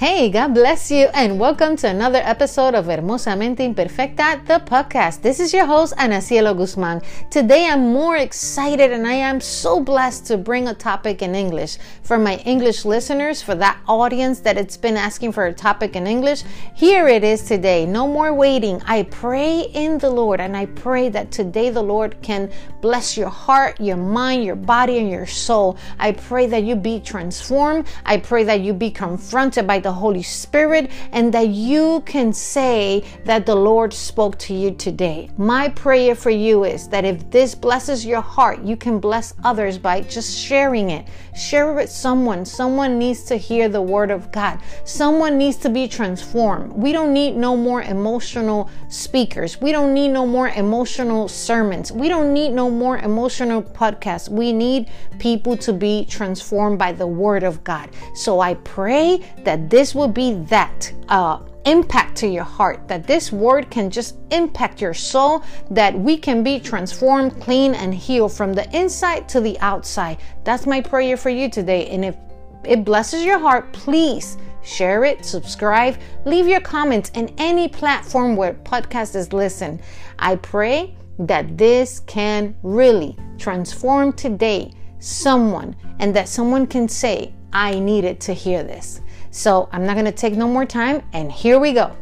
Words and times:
Hey, 0.00 0.30
God 0.30 0.54
bless 0.54 0.90
you, 0.90 1.08
and 1.12 1.38
welcome 1.38 1.76
to 1.76 1.86
another 1.86 2.22
episode 2.24 2.74
of 2.74 2.86
Hermosamente 2.86 3.58
Imperfecta, 3.58 4.46
the 4.46 4.58
podcast. 4.64 5.20
This 5.20 5.38
is 5.38 5.52
your 5.52 5.66
host, 5.66 5.92
Ana 5.98 6.22
Cielo 6.22 6.54
Guzman. 6.54 7.02
Today, 7.28 7.68
I'm 7.68 7.92
more 7.92 8.16
excited 8.16 8.92
and 8.92 9.06
I 9.06 9.12
am 9.12 9.42
so 9.42 9.78
blessed 9.78 10.24
to 10.28 10.38
bring 10.38 10.68
a 10.68 10.72
topic 10.72 11.20
in 11.20 11.34
English. 11.34 11.76
For 12.02 12.18
my 12.18 12.36
English 12.46 12.86
listeners, 12.86 13.42
for 13.42 13.54
that 13.56 13.78
audience 13.86 14.40
that 14.40 14.56
it's 14.56 14.78
been 14.78 14.96
asking 14.96 15.32
for 15.32 15.48
a 15.48 15.52
topic 15.52 15.94
in 15.94 16.06
English, 16.06 16.44
here 16.74 17.06
it 17.06 17.22
is 17.22 17.42
today. 17.42 17.84
No 17.84 18.08
more 18.08 18.32
waiting. 18.32 18.80
I 18.86 19.02
pray 19.02 19.68
in 19.74 19.98
the 19.98 20.08
Lord, 20.08 20.40
and 20.40 20.56
I 20.56 20.64
pray 20.64 21.10
that 21.10 21.30
today 21.30 21.68
the 21.68 21.82
Lord 21.82 22.16
can 22.22 22.50
bless 22.80 23.18
your 23.18 23.28
heart, 23.28 23.78
your 23.78 23.98
mind, 23.98 24.44
your 24.44 24.56
body, 24.56 24.96
and 24.96 25.10
your 25.10 25.26
soul. 25.26 25.76
I 25.98 26.12
pray 26.12 26.46
that 26.46 26.62
you 26.62 26.74
be 26.74 27.00
transformed. 27.00 27.86
I 28.06 28.16
pray 28.16 28.44
that 28.44 28.60
you 28.60 28.72
be 28.72 28.90
confronted 28.90 29.66
by 29.66 29.78
the 29.78 29.89
the 29.90 29.94
Holy 29.94 30.22
Spirit 30.22 30.88
and 31.10 31.34
that 31.34 31.48
you 31.48 32.00
can 32.06 32.32
say 32.32 33.02
that 33.24 33.44
the 33.44 33.56
Lord 33.56 33.92
spoke 33.92 34.38
to 34.38 34.54
you 34.54 34.70
today. 34.70 35.28
My 35.36 35.68
prayer 35.70 36.14
for 36.14 36.30
you 36.30 36.62
is 36.62 36.86
that 36.90 37.04
if 37.04 37.28
this 37.32 37.56
blesses 37.56 38.06
your 38.06 38.20
heart, 38.20 38.62
you 38.62 38.76
can 38.76 39.00
bless 39.00 39.34
others 39.42 39.78
by 39.78 40.02
just 40.02 40.38
sharing 40.38 40.90
it. 40.90 41.08
Share 41.34 41.72
it 41.72 41.74
with 41.74 41.90
someone. 41.90 42.44
Someone 42.44 42.98
needs 43.00 43.24
to 43.24 43.36
hear 43.36 43.68
the 43.68 43.82
word 43.82 44.12
of 44.12 44.30
God. 44.30 44.60
Someone 44.84 45.36
needs 45.36 45.56
to 45.64 45.68
be 45.68 45.88
transformed. 45.88 46.72
We 46.72 46.92
don't 46.92 47.12
need 47.12 47.34
no 47.34 47.56
more 47.56 47.82
emotional 47.82 48.70
speakers. 48.88 49.60
We 49.60 49.72
don't 49.72 49.92
need 49.92 50.10
no 50.10 50.24
more 50.24 50.50
emotional 50.50 51.26
sermons. 51.26 51.90
We 51.90 52.08
don't 52.08 52.32
need 52.32 52.50
no 52.50 52.70
more 52.70 52.98
emotional 52.98 53.60
podcasts. 53.62 54.28
We 54.28 54.52
need 54.52 54.88
people 55.18 55.56
to 55.56 55.72
be 55.72 56.04
transformed 56.04 56.78
by 56.78 56.92
the 56.92 57.06
word 57.06 57.42
of 57.42 57.64
God. 57.64 57.90
So 58.14 58.38
I 58.40 58.54
pray 58.54 59.20
that 59.44 59.70
this 59.70 59.79
this 59.80 59.94
will 59.94 60.08
be 60.08 60.34
that 60.34 60.92
uh, 61.08 61.40
impact 61.64 62.14
to 62.14 62.28
your 62.28 62.44
heart, 62.44 62.86
that 62.86 63.06
this 63.06 63.32
word 63.32 63.70
can 63.70 63.88
just 63.88 64.18
impact 64.30 64.78
your 64.78 64.92
soul, 64.92 65.42
that 65.70 65.98
we 65.98 66.18
can 66.18 66.44
be 66.44 66.60
transformed, 66.60 67.40
clean, 67.40 67.72
and 67.72 67.94
healed 67.94 68.30
from 68.30 68.52
the 68.52 68.68
inside 68.76 69.26
to 69.26 69.40
the 69.40 69.58
outside. 69.60 70.18
That's 70.44 70.66
my 70.66 70.82
prayer 70.82 71.16
for 71.16 71.30
you 71.30 71.48
today. 71.48 71.86
And 71.86 72.04
if 72.04 72.14
it 72.62 72.84
blesses 72.84 73.24
your 73.24 73.38
heart, 73.38 73.72
please 73.72 74.36
share 74.62 75.04
it, 75.04 75.24
subscribe, 75.24 75.96
leave 76.26 76.46
your 76.46 76.60
comments 76.60 77.10
in 77.14 77.32
any 77.38 77.66
platform 77.66 78.36
where 78.36 78.52
podcast 78.52 79.16
is 79.16 79.32
listened. 79.32 79.80
I 80.18 80.36
pray 80.36 80.94
that 81.20 81.56
this 81.56 82.00
can 82.00 82.54
really 82.62 83.16
transform 83.38 84.12
today 84.12 84.74
someone 84.98 85.74
and 86.00 86.14
that 86.14 86.28
someone 86.28 86.66
can 86.66 86.86
say, 86.86 87.32
I 87.54 87.78
needed 87.78 88.20
to 88.20 88.34
hear 88.34 88.62
this. 88.62 89.00
So 89.30 89.68
I'm 89.70 89.86
not 89.86 89.94
going 89.94 90.06
to 90.06 90.12
take 90.12 90.34
no 90.34 90.48
more 90.48 90.66
time, 90.66 91.02
and 91.12 91.30
here 91.30 91.58
we 91.58 91.72
go. 91.72 91.96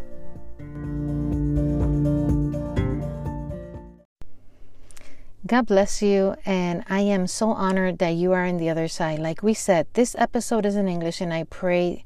God 5.46 5.66
bless 5.66 6.02
you, 6.02 6.36
and 6.44 6.84
I 6.88 7.00
am 7.00 7.26
so 7.26 7.50
honored 7.50 7.98
that 7.98 8.10
you 8.10 8.32
are 8.32 8.44
on 8.44 8.56
the 8.56 8.68
other 8.68 8.88
side. 8.88 9.18
Like 9.18 9.42
we 9.42 9.54
said, 9.54 9.86
this 9.92 10.14
episode 10.18 10.66
is 10.66 10.76
in 10.76 10.88
English, 10.88 11.20
and 11.20 11.32
I 11.32 11.44
pray 11.44 12.04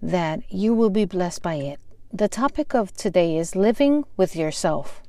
that 0.00 0.40
you 0.50 0.74
will 0.74 0.90
be 0.90 1.04
blessed 1.04 1.42
by 1.42 1.56
it. 1.56 1.80
The 2.12 2.28
topic 2.28 2.74
of 2.74 2.94
today 2.94 3.36
is 3.36 3.56
living 3.56 4.04
with 4.16 4.36
yourself. 4.36 5.02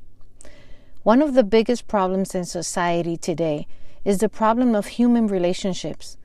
One 1.04 1.22
of 1.22 1.34
the 1.34 1.44
biggest 1.44 1.88
problems 1.88 2.36
in 2.36 2.44
society 2.44 3.16
today 3.16 3.68
is 4.04 4.18
the 4.18 4.30
problem 4.30 4.76
of 4.76 4.88
human 4.88 5.28
relationships. 5.28 6.18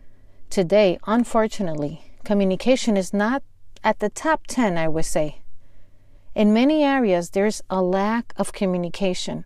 Today, 0.50 0.98
unfortunately, 1.06 2.13
communication 2.24 2.96
is 2.96 3.12
not 3.12 3.42
at 3.82 3.98
the 3.98 4.08
top 4.08 4.46
10, 4.46 4.78
I 4.78 4.88
would 4.88 5.04
say. 5.04 5.42
In 6.34 6.52
many 6.52 6.82
areas, 6.82 7.30
there's 7.30 7.62
a 7.70 7.80
lack 7.80 8.32
of 8.36 8.52
communication. 8.52 9.44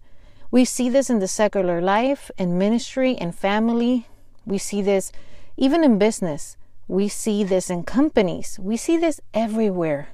We 0.51 0.65
see 0.65 0.89
this 0.89 1.11
in 1.11 1.19
the 1.19 1.29
secular 1.29 1.83
life, 1.83 2.31
in 2.39 2.57
ministry, 2.57 3.13
in 3.13 3.33
family. 3.33 4.07
We 4.47 4.57
see 4.57 4.81
this 4.81 5.13
even 5.57 5.85
in 5.85 5.99
business. 5.99 6.57
We 6.87 7.09
see 7.09 7.45
this 7.45 7.69
in 7.69 7.83
companies. 7.83 8.59
We 8.59 8.79
see 8.79 8.97
this 8.97 9.21
everywhere. 9.35 10.09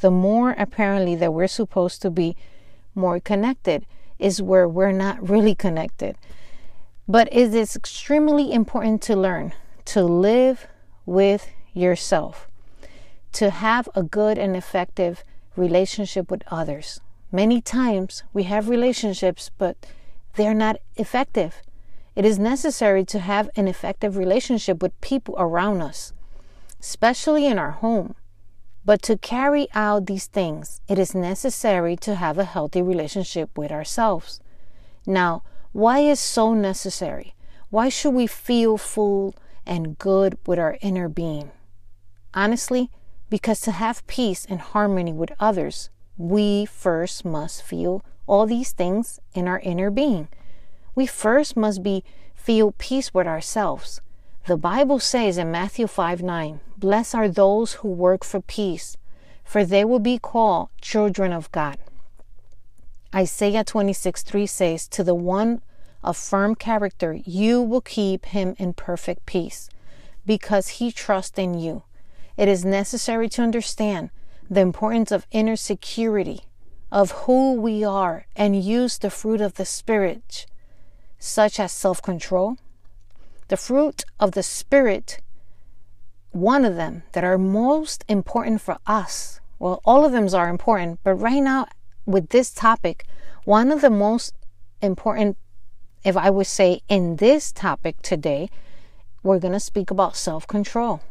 The 0.00 0.12
more 0.12 0.52
apparently 0.52 1.16
that 1.16 1.34
we're 1.34 1.48
supposed 1.48 2.00
to 2.02 2.10
be 2.10 2.36
more 2.94 3.18
connected 3.18 3.84
is 4.18 4.40
where 4.40 4.68
we're 4.68 4.92
not 4.92 5.28
really 5.28 5.56
connected. 5.56 6.16
But 7.08 7.28
it 7.32 7.52
is 7.52 7.74
extremely 7.74 8.52
important 8.52 9.02
to 9.02 9.16
learn 9.16 9.52
to 9.86 10.04
live 10.04 10.68
with 11.04 11.48
yourself, 11.72 12.48
to 13.32 13.50
have 13.50 13.88
a 13.94 14.02
good 14.02 14.38
and 14.38 14.56
effective 14.56 15.24
relationship 15.56 16.30
with 16.30 16.42
others. 16.48 17.00
Many 17.32 17.60
times 17.60 18.22
we 18.32 18.44
have 18.44 18.68
relationships, 18.68 19.50
but 19.56 19.76
they're 20.34 20.54
not 20.54 20.76
effective. 20.96 21.62
It 22.16 22.24
is 22.24 22.38
necessary 22.38 23.04
to 23.06 23.20
have 23.20 23.50
an 23.56 23.68
effective 23.68 24.16
relationship 24.16 24.82
with 24.82 25.00
people 25.00 25.36
around 25.38 25.80
us, 25.80 26.12
especially 26.80 27.46
in 27.46 27.58
our 27.58 27.70
home. 27.70 28.14
But 28.84 29.02
to 29.02 29.16
carry 29.16 29.68
out 29.74 30.06
these 30.06 30.26
things, 30.26 30.80
it 30.88 30.98
is 30.98 31.14
necessary 31.14 31.96
to 31.98 32.16
have 32.16 32.38
a 32.38 32.44
healthy 32.44 32.82
relationship 32.82 33.56
with 33.56 33.70
ourselves. 33.70 34.40
Now, 35.06 35.42
why 35.72 36.00
is 36.00 36.18
so 36.18 36.54
necessary? 36.54 37.34
Why 37.68 37.88
should 37.88 38.14
we 38.14 38.26
feel 38.26 38.76
full 38.76 39.34
and 39.64 39.96
good 39.98 40.36
with 40.46 40.58
our 40.58 40.78
inner 40.80 41.08
being? 41.08 41.52
Honestly, 42.34 42.90
because 43.28 43.60
to 43.62 43.72
have 43.72 44.06
peace 44.06 44.46
and 44.48 44.60
harmony 44.60 45.12
with 45.12 45.32
others, 45.40 45.90
we 46.16 46.66
first 46.66 47.24
must 47.24 47.62
feel 47.62 48.04
all 48.26 48.46
these 48.46 48.72
things 48.72 49.18
in 49.34 49.48
our 49.48 49.60
inner 49.60 49.90
being. 49.90 50.28
We 50.94 51.06
first 51.06 51.56
must 51.56 51.82
be 51.82 52.04
feel 52.34 52.72
peace 52.78 53.12
with 53.12 53.26
ourselves. 53.26 54.00
The 54.46 54.56
Bible 54.56 54.98
says 54.98 55.38
in 55.38 55.50
Matthew 55.50 55.86
5 55.86 56.22
9, 56.22 56.60
Blessed 56.76 57.14
are 57.14 57.28
those 57.28 57.74
who 57.74 57.88
work 57.88 58.24
for 58.24 58.40
peace, 58.40 58.96
for 59.44 59.64
they 59.64 59.84
will 59.84 59.98
be 59.98 60.18
called 60.18 60.70
children 60.80 61.32
of 61.32 61.50
God. 61.52 61.78
Isaiah 63.14 63.64
26 63.64 64.22
3 64.22 64.46
says, 64.46 64.88
To 64.88 65.04
the 65.04 65.14
one 65.14 65.62
of 66.02 66.16
firm 66.16 66.54
character, 66.54 67.18
you 67.24 67.60
will 67.60 67.80
keep 67.80 68.26
him 68.26 68.54
in 68.58 68.72
perfect 68.72 69.26
peace, 69.26 69.68
because 70.24 70.68
he 70.78 70.90
trusts 70.90 71.38
in 71.38 71.58
you. 71.58 71.82
It 72.40 72.48
is 72.48 72.64
necessary 72.64 73.28
to 73.36 73.42
understand 73.42 74.08
the 74.48 74.62
importance 74.62 75.12
of 75.12 75.26
inner 75.30 75.56
security 75.56 76.46
of 76.90 77.10
who 77.26 77.52
we 77.52 77.84
are 77.84 78.24
and 78.34 78.64
use 78.64 78.96
the 78.96 79.10
fruit 79.10 79.42
of 79.42 79.56
the 79.56 79.66
Spirit, 79.66 80.46
such 81.18 81.60
as 81.60 81.70
self 81.70 82.00
control. 82.00 82.56
The 83.48 83.58
fruit 83.58 84.06
of 84.18 84.32
the 84.32 84.42
Spirit, 84.42 85.20
one 86.30 86.64
of 86.64 86.76
them 86.76 87.02
that 87.12 87.24
are 87.24 87.36
most 87.36 88.06
important 88.08 88.62
for 88.62 88.78
us, 88.86 89.42
well, 89.58 89.82
all 89.84 90.06
of 90.06 90.12
them 90.12 90.34
are 90.34 90.48
important, 90.48 90.98
but 91.04 91.16
right 91.16 91.42
now 91.42 91.66
with 92.06 92.30
this 92.30 92.54
topic, 92.54 93.04
one 93.44 93.70
of 93.70 93.82
the 93.82 93.90
most 93.90 94.32
important, 94.80 95.36
if 96.04 96.16
I 96.16 96.30
would 96.30 96.46
say, 96.46 96.80
in 96.88 97.16
this 97.16 97.52
topic 97.52 98.00
today, 98.00 98.48
we're 99.22 99.38
going 99.38 99.52
to 99.52 99.60
speak 99.60 99.90
about 99.90 100.16
self 100.16 100.46
control. 100.46 101.02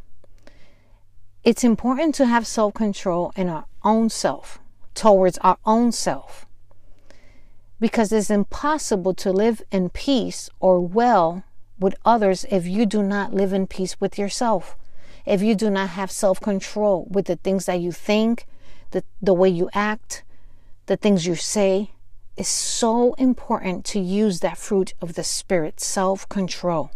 It's 1.42 1.64
important 1.64 2.16
to 2.16 2.26
have 2.26 2.46
self 2.46 2.74
control 2.74 3.32
in 3.36 3.48
our 3.48 3.66
own 3.84 4.10
self, 4.10 4.60
towards 4.94 5.38
our 5.38 5.58
own 5.66 5.94
self, 5.94 6.46
because 7.80 8.12
it's 8.12 8.30
impossible 8.30 9.14
to 9.14 9.32
live 9.32 9.62
in 9.72 9.90
peace 9.90 10.50
or 10.60 10.82
well 10.82 11.44
with 11.80 11.96
others 12.04 12.46
if 12.52 12.68
you 12.68 12.86
do 12.86 13.02
not 13.02 13.34
live 13.34 13.54
in 13.54 13.68
peace 13.68 14.02
with 14.02 14.19
yourself, 14.19 14.75
if 15.25 15.42
you 15.42 15.56
do 15.56 15.69
not 15.69 15.92
have 15.92 16.12
self 16.12 16.42
control 16.42 17.08
with 17.10 17.28
the 17.28 17.38
things 17.38 17.68
that 17.68 17.80
you 17.80 17.94
think, 17.94 18.46
the, 18.92 19.06
the 19.22 19.34
way 19.34 19.48
you 19.48 19.69
act, 19.74 20.24
the 20.88 20.98
things 20.98 21.25
you 21.25 21.36
say. 21.36 21.92
It's 22.36 22.50
so 22.50 23.13
important 23.13 23.86
to 23.86 24.00
use 24.00 24.42
that 24.42 24.58
fruit 24.58 24.94
of 25.02 25.13
the 25.13 25.24
Spirit, 25.24 25.80
self 25.80 26.28
control. 26.28 26.92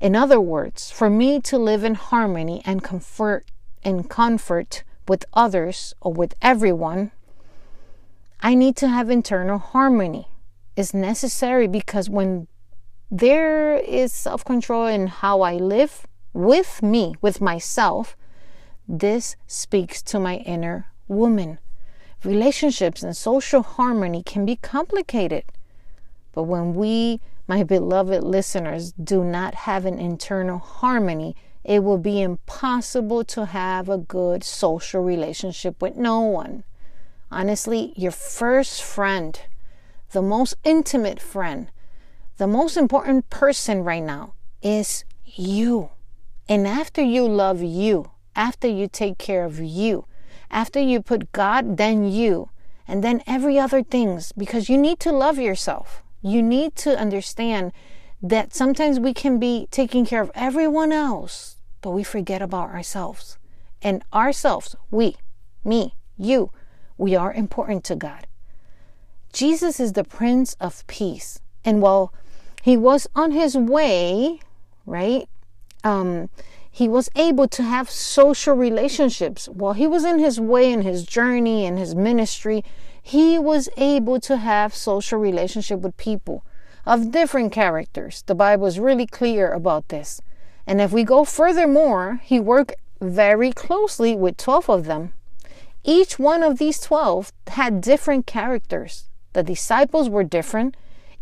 In 0.00 0.14
other 0.14 0.40
words, 0.40 0.90
for 0.90 1.10
me 1.10 1.40
to 1.40 1.58
live 1.58 1.82
in 1.82 1.94
harmony 1.94 2.62
and 2.64 2.84
comfort 2.84 3.50
and 3.82 4.08
comfort 4.08 4.84
with 5.08 5.24
others 5.32 5.94
or 6.00 6.12
with 6.12 6.34
everyone, 6.40 7.10
I 8.40 8.54
need 8.54 8.76
to 8.76 8.88
have 8.88 9.10
internal 9.10 9.58
harmony. 9.58 10.28
It's 10.76 10.94
necessary 10.94 11.66
because 11.66 12.08
when 12.08 12.46
there 13.10 13.76
is 13.76 14.12
self 14.12 14.44
control 14.44 14.86
in 14.86 15.08
how 15.08 15.40
I 15.40 15.54
live 15.54 16.06
with 16.32 16.82
me, 16.82 17.16
with 17.20 17.40
myself, 17.40 18.16
this 18.86 19.34
speaks 19.48 20.00
to 20.02 20.20
my 20.20 20.36
inner 20.36 20.86
woman. 21.08 21.58
Relationships 22.22 23.02
and 23.02 23.16
social 23.16 23.62
harmony 23.62 24.22
can 24.22 24.46
be 24.46 24.56
complicated. 24.56 25.44
But 26.32 26.44
when 26.44 26.74
we 26.74 27.20
my 27.48 27.62
beloved 27.62 28.22
listeners, 28.22 28.92
do 28.92 29.24
not 29.24 29.54
have 29.54 29.86
an 29.86 29.98
internal 29.98 30.58
harmony, 30.58 31.34
it 31.64 31.82
will 31.82 31.98
be 31.98 32.20
impossible 32.20 33.24
to 33.24 33.46
have 33.46 33.88
a 33.88 33.96
good 33.96 34.44
social 34.44 35.02
relationship 35.02 35.80
with 35.80 35.96
no 35.96 36.20
one. 36.20 36.62
Honestly, 37.30 37.94
your 37.96 38.12
first 38.12 38.82
friend, 38.82 39.40
the 40.12 40.22
most 40.22 40.54
intimate 40.62 41.20
friend, 41.20 41.70
the 42.36 42.46
most 42.46 42.76
important 42.76 43.28
person 43.30 43.82
right 43.82 44.02
now 44.02 44.34
is 44.62 45.04
you. 45.24 45.90
And 46.48 46.66
after 46.66 47.02
you 47.02 47.26
love 47.26 47.62
you, 47.62 48.10
after 48.36 48.68
you 48.68 48.88
take 48.88 49.18
care 49.18 49.44
of 49.44 49.58
you, 49.58 50.06
after 50.50 50.80
you 50.80 51.02
put 51.02 51.32
God, 51.32 51.78
then 51.78 52.10
you, 52.10 52.50
and 52.86 53.02
then 53.02 53.22
every 53.26 53.58
other 53.58 53.82
things, 53.82 54.32
because 54.32 54.68
you 54.68 54.78
need 54.78 55.00
to 55.00 55.12
love 55.12 55.38
yourself. 55.38 56.02
You 56.20 56.42
need 56.42 56.74
to 56.76 56.98
understand 56.98 57.72
that 58.22 58.54
sometimes 58.54 58.98
we 58.98 59.14
can 59.14 59.38
be 59.38 59.68
taking 59.70 60.04
care 60.04 60.22
of 60.22 60.30
everyone 60.34 60.92
else, 60.92 61.56
but 61.80 61.90
we 61.90 62.02
forget 62.02 62.42
about 62.42 62.70
ourselves. 62.70 63.38
And 63.80 64.02
ourselves, 64.12 64.74
we, 64.90 65.16
me, 65.64 65.94
you, 66.16 66.50
we 66.96 67.14
are 67.14 67.32
important 67.32 67.84
to 67.84 67.96
God. 67.96 68.26
Jesus 69.32 69.78
is 69.78 69.92
the 69.92 70.04
Prince 70.04 70.56
of 70.60 70.84
Peace. 70.88 71.40
And 71.64 71.80
while 71.80 72.12
he 72.62 72.76
was 72.76 73.06
on 73.14 73.30
his 73.30 73.56
way, 73.56 74.40
right, 74.84 75.28
um, 75.84 76.28
he 76.70 76.88
was 76.88 77.08
able 77.14 77.46
to 77.48 77.62
have 77.62 77.90
social 77.90 78.54
relationships. 78.54 79.48
While 79.48 79.74
he 79.74 79.86
was 79.86 80.04
in 80.04 80.18
his 80.18 80.40
way 80.40 80.72
in 80.72 80.82
his 80.82 81.04
journey 81.04 81.66
in 81.66 81.76
his 81.76 81.94
ministry, 81.94 82.64
he 83.08 83.38
was 83.38 83.70
able 83.78 84.20
to 84.20 84.36
have 84.36 84.74
social 84.74 85.18
relationship 85.18 85.80
with 85.80 85.96
people 85.96 86.44
of 86.84 87.10
different 87.10 87.50
characters. 87.52 88.22
The 88.26 88.34
Bible 88.34 88.66
is 88.66 88.78
really 88.78 89.06
clear 89.06 89.50
about 89.50 89.88
this. 89.88 90.20
And 90.66 90.78
if 90.78 90.92
we 90.92 91.04
go 91.04 91.24
furthermore, 91.24 92.20
he 92.22 92.38
worked 92.38 92.74
very 93.00 93.50
closely 93.50 94.14
with 94.14 94.36
12 94.36 94.68
of 94.68 94.84
them. 94.84 95.14
Each 95.84 96.18
one 96.18 96.42
of 96.42 96.58
these 96.58 96.80
12 96.80 97.32
had 97.46 97.80
different 97.80 98.26
characters. 98.26 99.08
The 99.32 99.42
disciples 99.42 100.10
were 100.10 100.24
different, 100.24 100.76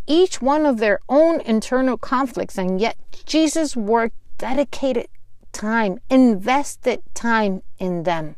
each 0.09 0.43
one 0.43 0.67
of 0.67 0.79
their 0.79 0.99
own 1.09 1.41
internal 1.43 1.97
conflicts, 1.97 2.59
and 2.59 2.81
yet 2.81 2.97
Jesus 3.27 3.77
worked 3.77 4.17
dedicated 4.38 5.06
time, 5.53 6.00
invested 6.11 7.03
time 7.15 7.62
in 7.79 8.03
them. 8.03 8.35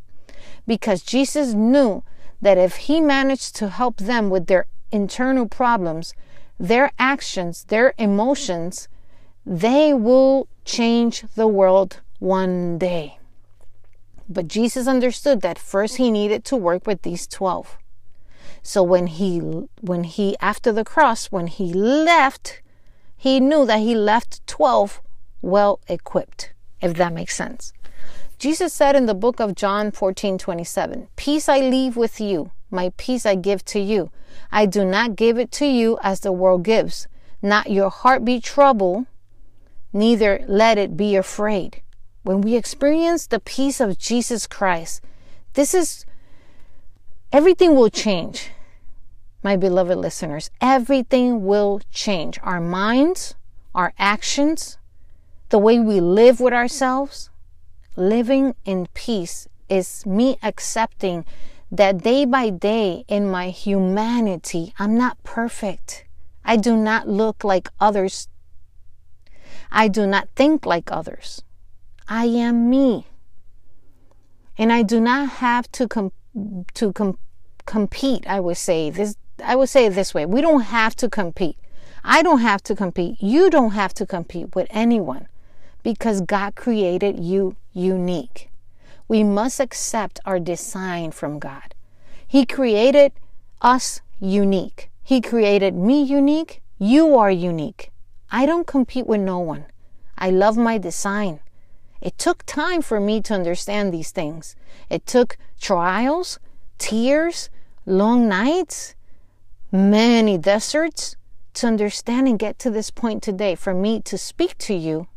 Because 0.66 1.02
Jesus 1.02 1.54
knew 1.54 2.02
that 2.40 2.58
if 2.58 2.76
he 2.76 3.00
managed 3.00 3.56
to 3.56 3.68
help 3.68 3.96
them 3.96 4.30
with 4.30 4.46
their 4.46 4.66
internal 4.92 5.46
problems, 5.46 6.14
their 6.58 6.92
actions, 6.98 7.64
their 7.64 7.94
emotions, 7.98 8.88
they 9.44 9.94
will 9.94 10.48
change 10.64 11.24
the 11.34 11.48
world 11.48 12.00
one 12.18 12.78
day. 12.78 13.18
But 14.28 14.48
Jesus 14.48 14.86
understood 14.86 15.40
that 15.40 15.58
first 15.58 15.96
he 15.96 16.10
needed 16.10 16.44
to 16.46 16.56
work 16.56 16.86
with 16.86 17.02
these 17.02 17.26
12. 17.26 17.78
So 18.62 18.82
when 18.82 19.06
he 19.06 19.38
when 19.38 20.04
he 20.04 20.36
after 20.40 20.72
the 20.72 20.84
cross 20.84 21.26
when 21.26 21.46
he 21.46 21.72
left, 21.72 22.60
he 23.16 23.40
knew 23.40 23.64
that 23.64 23.80
he 23.80 23.94
left 23.94 24.46
12 24.46 25.00
well 25.40 25.80
equipped, 25.88 26.52
if 26.82 26.94
that 26.94 27.12
makes 27.12 27.34
sense. 27.36 27.72
Jesus 28.38 28.72
said 28.72 28.94
in 28.94 29.06
the 29.06 29.14
book 29.14 29.40
of 29.40 29.56
John 29.56 29.90
14 29.90 30.38
27, 30.38 31.08
Peace 31.16 31.48
I 31.48 31.58
leave 31.58 31.96
with 31.96 32.20
you, 32.20 32.52
my 32.70 32.92
peace 32.96 33.26
I 33.26 33.34
give 33.34 33.64
to 33.66 33.80
you. 33.80 34.12
I 34.52 34.64
do 34.64 34.84
not 34.84 35.16
give 35.16 35.38
it 35.38 35.50
to 35.52 35.66
you 35.66 35.98
as 36.02 36.20
the 36.20 36.30
world 36.30 36.62
gives. 36.62 37.08
Not 37.42 37.70
your 37.70 37.90
heart 37.90 38.24
be 38.24 38.40
troubled, 38.40 39.06
neither 39.92 40.44
let 40.46 40.78
it 40.78 40.96
be 40.96 41.16
afraid. 41.16 41.82
When 42.22 42.40
we 42.40 42.54
experience 42.54 43.26
the 43.26 43.40
peace 43.40 43.80
of 43.80 43.98
Jesus 43.98 44.46
Christ, 44.46 45.02
this 45.54 45.74
is 45.74 46.06
everything 47.32 47.74
will 47.74 47.90
change. 47.90 48.50
My 49.42 49.56
beloved 49.56 49.98
listeners, 49.98 50.50
everything 50.60 51.44
will 51.44 51.80
change. 51.90 52.38
Our 52.44 52.60
minds, 52.60 53.34
our 53.74 53.92
actions, 53.98 54.78
the 55.48 55.58
way 55.58 55.80
we 55.80 56.00
live 56.00 56.38
with 56.38 56.52
ourselves, 56.52 57.30
living 57.98 58.54
in 58.64 58.86
peace 58.94 59.48
is 59.68 60.06
me 60.06 60.38
accepting 60.42 61.24
that 61.70 61.98
day 61.98 62.24
by 62.24 62.50
day 62.50 63.04
in 63.08 63.30
my 63.30 63.50
humanity, 63.50 64.72
I'm 64.78 64.96
not 64.96 65.22
perfect. 65.22 66.04
I 66.44 66.56
do 66.56 66.76
not 66.76 67.08
look 67.08 67.44
like 67.44 67.68
others. 67.78 68.28
I 69.70 69.88
do 69.88 70.06
not 70.06 70.28
think 70.34 70.64
like 70.64 70.90
others. 70.90 71.42
I 72.08 72.24
am 72.24 72.70
me. 72.70 73.06
And 74.56 74.72
I 74.72 74.82
do 74.82 74.98
not 74.98 75.28
have 75.28 75.70
to 75.72 75.86
com- 75.86 76.12
to 76.74 76.92
com- 76.92 77.18
compete, 77.66 78.26
I 78.26 78.40
would 78.40 78.56
say. 78.56 78.90
This 78.90 79.16
I 79.44 79.54
would 79.54 79.68
say 79.68 79.86
it 79.86 79.94
this 79.94 80.14
way. 80.14 80.24
We 80.24 80.40
don't 80.40 80.62
have 80.62 80.96
to 80.96 81.08
compete. 81.08 81.58
I 82.02 82.22
don't 82.22 82.40
have 82.40 82.62
to 82.64 82.74
compete. 82.74 83.22
You 83.22 83.50
don't 83.50 83.72
have 83.72 83.92
to 83.94 84.06
compete 84.06 84.54
with 84.54 84.66
anyone 84.70 85.28
because 85.82 86.22
God 86.22 86.54
created 86.54 87.20
you 87.20 87.56
unique. 87.78 88.50
We 89.06 89.22
must 89.24 89.60
accept 89.60 90.20
our 90.24 90.38
design 90.38 91.12
from 91.12 91.38
God. 91.38 91.74
He 92.26 92.44
created 92.44 93.12
us 93.62 94.00
unique. 94.20 94.90
He 95.02 95.20
created 95.20 95.74
me 95.74 96.02
unique. 96.02 96.60
You 96.78 97.16
are 97.16 97.30
unique. 97.30 97.90
I 98.30 98.44
don't 98.44 98.66
compete 98.66 99.06
with 99.06 99.20
no 99.20 99.38
one. 99.38 99.66
I 100.18 100.30
love 100.30 100.56
my 100.56 100.76
design. 100.76 101.40
It 102.00 102.18
took 102.18 102.44
time 102.44 102.82
for 102.82 103.00
me 103.00 103.20
to 103.22 103.34
understand 103.34 103.92
these 103.92 104.10
things. 104.10 104.54
It 104.90 105.06
took 105.06 105.38
trials, 105.60 106.38
tears, 106.76 107.48
long 107.86 108.28
nights, 108.28 108.94
many 109.72 110.38
deserts 110.38 111.16
to 111.54 111.66
understand 111.66 112.28
and 112.28 112.38
get 112.38 112.58
to 112.60 112.70
this 112.70 112.90
point 112.90 113.22
today 113.22 113.54
for 113.54 113.74
me 113.74 114.00
to 114.02 114.18
speak 114.18 114.56
to 114.58 114.74
you 114.74 115.08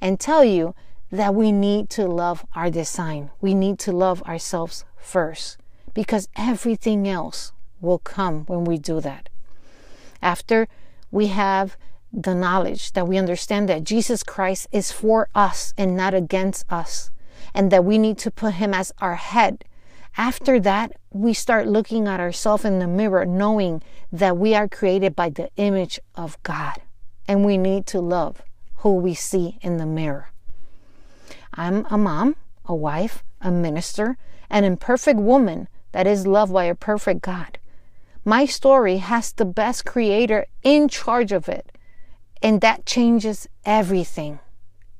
and 0.00 0.20
tell 0.20 0.44
you 0.44 0.74
that 1.14 1.34
we 1.34 1.52
need 1.52 1.88
to 1.90 2.06
love 2.06 2.44
our 2.54 2.70
design. 2.70 3.30
We 3.40 3.54
need 3.54 3.78
to 3.80 3.92
love 3.92 4.22
ourselves 4.24 4.84
first 4.96 5.58
because 5.94 6.28
everything 6.36 7.06
else 7.06 7.52
will 7.80 7.98
come 7.98 8.44
when 8.46 8.64
we 8.64 8.78
do 8.78 9.00
that. 9.00 9.28
After 10.20 10.66
we 11.12 11.28
have 11.28 11.76
the 12.12 12.34
knowledge 12.34 12.92
that 12.92 13.06
we 13.06 13.16
understand 13.16 13.68
that 13.68 13.84
Jesus 13.84 14.24
Christ 14.24 14.66
is 14.72 14.90
for 14.90 15.28
us 15.34 15.72
and 15.78 15.96
not 15.96 16.14
against 16.14 16.64
us, 16.70 17.10
and 17.54 17.70
that 17.70 17.84
we 17.84 17.96
need 17.98 18.18
to 18.18 18.30
put 18.30 18.54
him 18.54 18.74
as 18.74 18.92
our 18.98 19.14
head. 19.14 19.64
After 20.16 20.58
that, 20.60 20.92
we 21.10 21.32
start 21.32 21.68
looking 21.68 22.08
at 22.08 22.20
ourselves 22.20 22.64
in 22.64 22.80
the 22.80 22.88
mirror, 22.88 23.24
knowing 23.24 23.82
that 24.10 24.36
we 24.36 24.54
are 24.54 24.68
created 24.68 25.14
by 25.14 25.28
the 25.28 25.50
image 25.56 26.00
of 26.16 26.40
God, 26.42 26.82
and 27.28 27.44
we 27.44 27.56
need 27.56 27.86
to 27.86 28.00
love 28.00 28.42
who 28.76 28.94
we 28.94 29.14
see 29.14 29.58
in 29.60 29.76
the 29.76 29.86
mirror. 29.86 30.33
I'm 31.56 31.86
a 31.90 31.96
mom, 31.96 32.36
a 32.64 32.74
wife, 32.74 33.22
a 33.40 33.50
minister, 33.50 34.16
an 34.50 34.64
imperfect 34.64 35.18
woman 35.18 35.68
that 35.92 36.06
is 36.06 36.26
loved 36.26 36.52
by 36.52 36.64
a 36.64 36.74
perfect 36.74 37.22
God. 37.22 37.58
My 38.24 38.46
story 38.46 38.98
has 38.98 39.32
the 39.32 39.44
best 39.44 39.84
creator 39.84 40.46
in 40.62 40.88
charge 40.88 41.30
of 41.30 41.48
it, 41.48 41.70
and 42.42 42.60
that 42.60 42.86
changes 42.86 43.48
everything. 43.64 44.40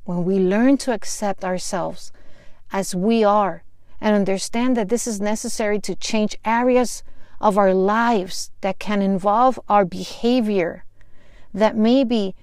When 0.04 0.24
we 0.24 0.38
learn 0.38 0.76
to 0.78 0.92
accept 0.92 1.44
ourselves 1.44 2.12
as 2.72 2.94
we 2.94 3.24
are 3.24 3.64
and 4.00 4.14
understand 4.14 4.76
that 4.76 4.90
this 4.90 5.06
is 5.06 5.20
necessary 5.20 5.80
to 5.80 5.96
change 5.96 6.36
areas 6.44 7.02
of 7.40 7.58
our 7.58 7.74
lives 7.74 8.50
that 8.60 8.78
can 8.78 9.02
involve 9.02 9.58
our 9.68 9.84
behavior, 9.84 10.84
that 11.52 11.76
maybe 11.76 12.34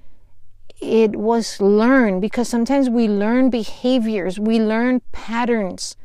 it 0.82 1.16
was 1.16 1.62
learned 1.62 2.22
because 2.22 2.50
sometimes 2.50 2.90
we 2.90 3.08
learn 3.08 3.52
behaviors, 3.52 4.40
we 4.40 4.60
learn 4.60 5.02
patterns. 5.12 5.96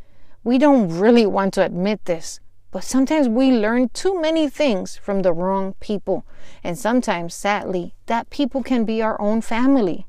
We 0.45 0.59
don't 0.59 0.97
really 0.97 1.27
want 1.27 1.55
to 1.55 1.65
admit 1.65 2.05
this, 2.05 2.41
but 2.71 2.85
sometimes 2.85 3.29
we 3.29 3.51
learn 3.51 3.89
too 3.89 4.21
many 4.21 4.49
things 4.49 4.97
from 4.97 5.23
the 5.23 5.33
wrong 5.33 5.75
people. 5.81 6.25
And 6.63 6.79
sometimes, 6.79 7.35
sadly, 7.35 7.95
that 8.05 8.31
people 8.31 8.63
can 8.63 8.85
be 8.85 9.01
our 9.03 9.21
own 9.21 9.41
family. 9.41 10.07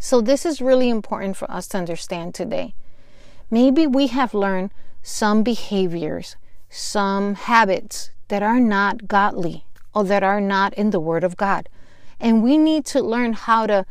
So, 0.00 0.22
this 0.22 0.46
is 0.46 0.62
really 0.62 0.88
important 0.88 1.36
for 1.36 1.48
us 1.50 1.68
to 1.68 1.78
understand 1.78 2.34
today. 2.34 2.74
Maybe 3.50 3.86
we 3.86 4.06
have 4.06 4.32
learned 4.32 4.70
some 5.02 5.42
behaviors, 5.42 6.36
some 6.70 7.34
habits 7.34 8.10
that 8.28 8.42
are 8.42 8.60
not 8.60 9.06
godly 9.06 9.66
or 9.94 10.04
that 10.04 10.22
are 10.22 10.40
not 10.40 10.72
in 10.74 10.90
the 10.90 11.00
Word 11.00 11.24
of 11.24 11.36
God. 11.36 11.68
And 12.20 12.42
we 12.42 12.58
need 12.58 12.84
to 12.86 13.00
learn 13.00 13.32
how 13.32 13.66
to 13.66 13.86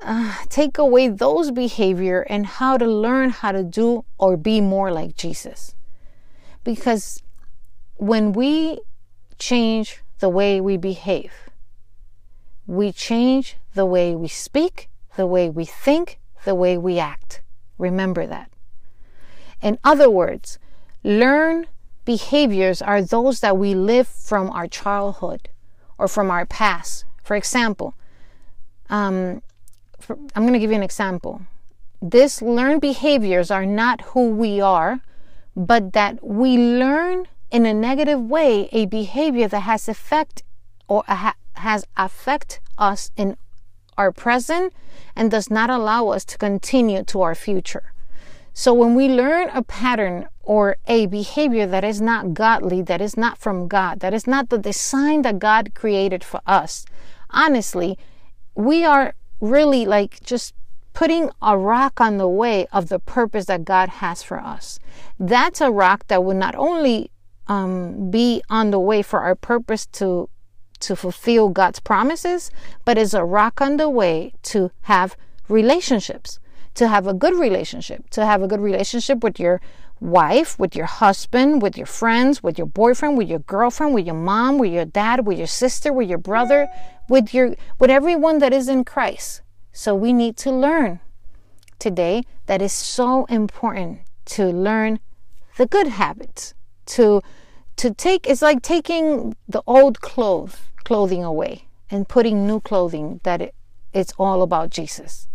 uh, 0.00 0.34
take 0.48 0.78
away 0.78 1.08
those 1.08 1.50
behavior 1.50 2.20
and 2.28 2.46
how 2.46 2.76
to 2.76 2.86
learn 2.86 3.30
how 3.30 3.52
to 3.52 3.64
do 3.64 4.04
or 4.18 4.36
be 4.36 4.60
more 4.60 4.92
like 4.92 5.16
Jesus. 5.16 5.74
Because 6.62 7.22
when 7.96 8.32
we 8.32 8.78
change 9.38 10.02
the 10.18 10.28
way 10.28 10.60
we 10.60 10.76
behave, 10.76 11.32
we 12.66 12.92
change 12.92 13.56
the 13.74 13.86
way 13.86 14.14
we 14.14 14.28
speak, 14.28 14.90
the 15.16 15.26
way 15.26 15.48
we 15.48 15.64
think, 15.64 16.20
the 16.44 16.54
way 16.54 16.76
we 16.76 16.98
act. 16.98 17.40
Remember 17.78 18.26
that. 18.26 18.50
In 19.62 19.78
other 19.82 20.10
words, 20.10 20.58
learn 21.02 21.66
behaviors 22.04 22.80
are 22.82 23.02
those 23.02 23.40
that 23.40 23.56
we 23.56 23.74
live 23.74 24.06
from 24.06 24.50
our 24.50 24.68
childhood 24.68 25.48
or 25.98 26.08
from 26.08 26.30
our 26.30 26.46
past. 26.46 27.04
For 27.28 27.36
example, 27.36 27.92
um, 28.88 29.42
for, 30.00 30.16
I'm 30.34 30.44
going 30.44 30.54
to 30.54 30.58
give 30.58 30.70
you 30.70 30.76
an 30.78 30.82
example. 30.82 31.42
This 32.00 32.40
learned 32.40 32.80
behaviors 32.80 33.50
are 33.50 33.66
not 33.66 34.00
who 34.12 34.30
we 34.30 34.62
are, 34.62 35.00
but 35.54 35.92
that 35.92 36.24
we 36.26 36.56
learn 36.56 37.26
in 37.50 37.66
a 37.66 37.74
negative 37.74 38.18
way 38.18 38.70
a 38.72 38.86
behavior 38.86 39.46
that 39.46 39.60
has 39.60 39.90
effect 39.90 40.42
or 40.88 41.04
ha- 41.06 41.34
has 41.56 41.84
affect 41.98 42.60
us 42.78 43.10
in 43.14 43.36
our 43.98 44.10
present 44.10 44.72
and 45.14 45.30
does 45.30 45.50
not 45.50 45.68
allow 45.68 46.08
us 46.08 46.24
to 46.24 46.38
continue 46.38 47.04
to 47.04 47.20
our 47.20 47.34
future. 47.34 47.92
So 48.54 48.72
when 48.72 48.94
we 48.94 49.06
learn 49.06 49.50
a 49.50 49.62
pattern 49.62 50.28
or 50.42 50.78
a 50.86 51.04
behavior 51.04 51.66
that 51.66 51.84
is 51.84 52.00
not 52.00 52.32
godly, 52.32 52.80
that 52.80 53.02
is 53.02 53.18
not 53.18 53.36
from 53.36 53.68
God, 53.68 54.00
that 54.00 54.14
is 54.14 54.26
not 54.26 54.48
the 54.48 54.56
design 54.56 55.20
that 55.22 55.38
God 55.38 55.74
created 55.74 56.24
for 56.24 56.40
us, 56.46 56.86
honestly, 57.30 57.98
we 58.54 58.84
are 58.84 59.14
really 59.40 59.86
like 59.86 60.20
just 60.22 60.54
putting 60.92 61.30
a 61.40 61.56
rock 61.56 62.00
on 62.00 62.18
the 62.18 62.28
way 62.28 62.66
of 62.72 62.88
the 62.88 62.98
purpose 62.98 63.46
that 63.46 63.64
God 63.64 63.88
has 63.88 64.22
for 64.22 64.38
us. 64.40 64.80
That's 65.18 65.60
a 65.60 65.70
rock 65.70 66.06
that 66.08 66.24
would 66.24 66.36
not 66.36 66.54
only 66.56 67.10
um, 67.46 68.10
be 68.10 68.42
on 68.50 68.70
the 68.70 68.80
way 68.80 69.02
for 69.02 69.20
our 69.20 69.34
purpose 69.34 69.86
to 69.86 70.28
to 70.80 70.94
fulfill 70.94 71.48
God's 71.48 71.80
promises, 71.80 72.50
but 72.84 72.98
is 72.98 73.12
a 73.12 73.24
rock 73.24 73.60
on 73.60 73.78
the 73.78 73.88
way 73.88 74.32
to 74.42 74.70
have 74.82 75.16
relationships, 75.48 76.38
to 76.74 76.86
have 76.86 77.06
a 77.06 77.14
good 77.14 77.34
relationship, 77.34 78.08
to 78.10 78.24
have 78.24 78.42
a 78.42 78.46
good 78.46 78.60
relationship 78.60 79.24
with 79.24 79.40
your 79.40 79.60
wife, 80.00 80.58
with 80.58 80.76
your 80.76 80.86
husband, 80.86 81.62
with 81.62 81.76
your 81.76 81.86
friends, 81.86 82.42
with 82.42 82.58
your 82.58 82.66
boyfriend, 82.66 83.18
with 83.18 83.28
your 83.28 83.40
girlfriend, 83.40 83.94
with 83.94 84.06
your 84.06 84.14
mom, 84.14 84.58
with 84.58 84.72
your 84.72 84.84
dad, 84.84 85.26
with 85.26 85.38
your 85.38 85.46
sister, 85.46 85.92
with 85.92 86.08
your 86.08 86.18
brother, 86.18 86.68
with 87.08 87.34
your 87.34 87.54
with 87.78 87.90
everyone 87.90 88.38
that 88.38 88.52
is 88.52 88.68
in 88.68 88.84
Christ. 88.84 89.42
So 89.72 89.94
we 89.94 90.12
need 90.12 90.36
to 90.38 90.50
learn 90.50 91.00
today 91.78 92.22
that 92.46 92.62
is 92.62 92.72
so 92.72 93.24
important 93.26 94.00
to 94.26 94.46
learn 94.46 95.00
the 95.56 95.66
good 95.66 95.88
habits, 95.88 96.54
to 96.86 97.22
to 97.76 97.94
take 97.94 98.26
it's 98.26 98.42
like 98.42 98.62
taking 98.62 99.36
the 99.48 99.62
old 99.66 100.00
clothes 100.00 100.56
clothing 100.84 101.24
away 101.24 101.68
and 101.90 102.08
putting 102.08 102.46
new 102.46 102.60
clothing 102.60 103.20
that 103.24 103.40
it, 103.40 103.54
it's 103.92 104.12
all 104.18 104.42
about 104.42 104.70
Jesus. 104.70 105.28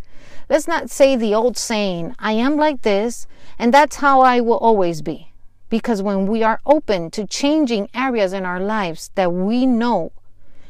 Let's 0.49 0.67
not 0.67 0.89
say 0.89 1.15
the 1.15 1.33
old 1.33 1.57
saying, 1.57 2.15
I 2.19 2.33
am 2.33 2.57
like 2.57 2.81
this, 2.81 3.27
and 3.57 3.73
that's 3.73 3.97
how 3.97 4.21
I 4.21 4.41
will 4.41 4.57
always 4.57 5.01
be. 5.01 5.31
Because 5.69 6.01
when 6.01 6.27
we 6.27 6.43
are 6.43 6.59
open 6.65 7.09
to 7.11 7.25
changing 7.25 7.89
areas 7.93 8.33
in 8.33 8.45
our 8.45 8.59
lives 8.59 9.09
that 9.15 9.33
we 9.33 9.65
know 9.65 10.11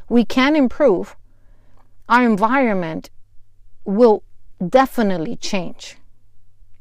we 0.07 0.23
can 0.25 0.55
improve, 0.55 1.15
our 2.07 2.23
environment 2.23 3.09
will 3.85 4.23
definitely 4.69 5.35
change. 5.35 5.97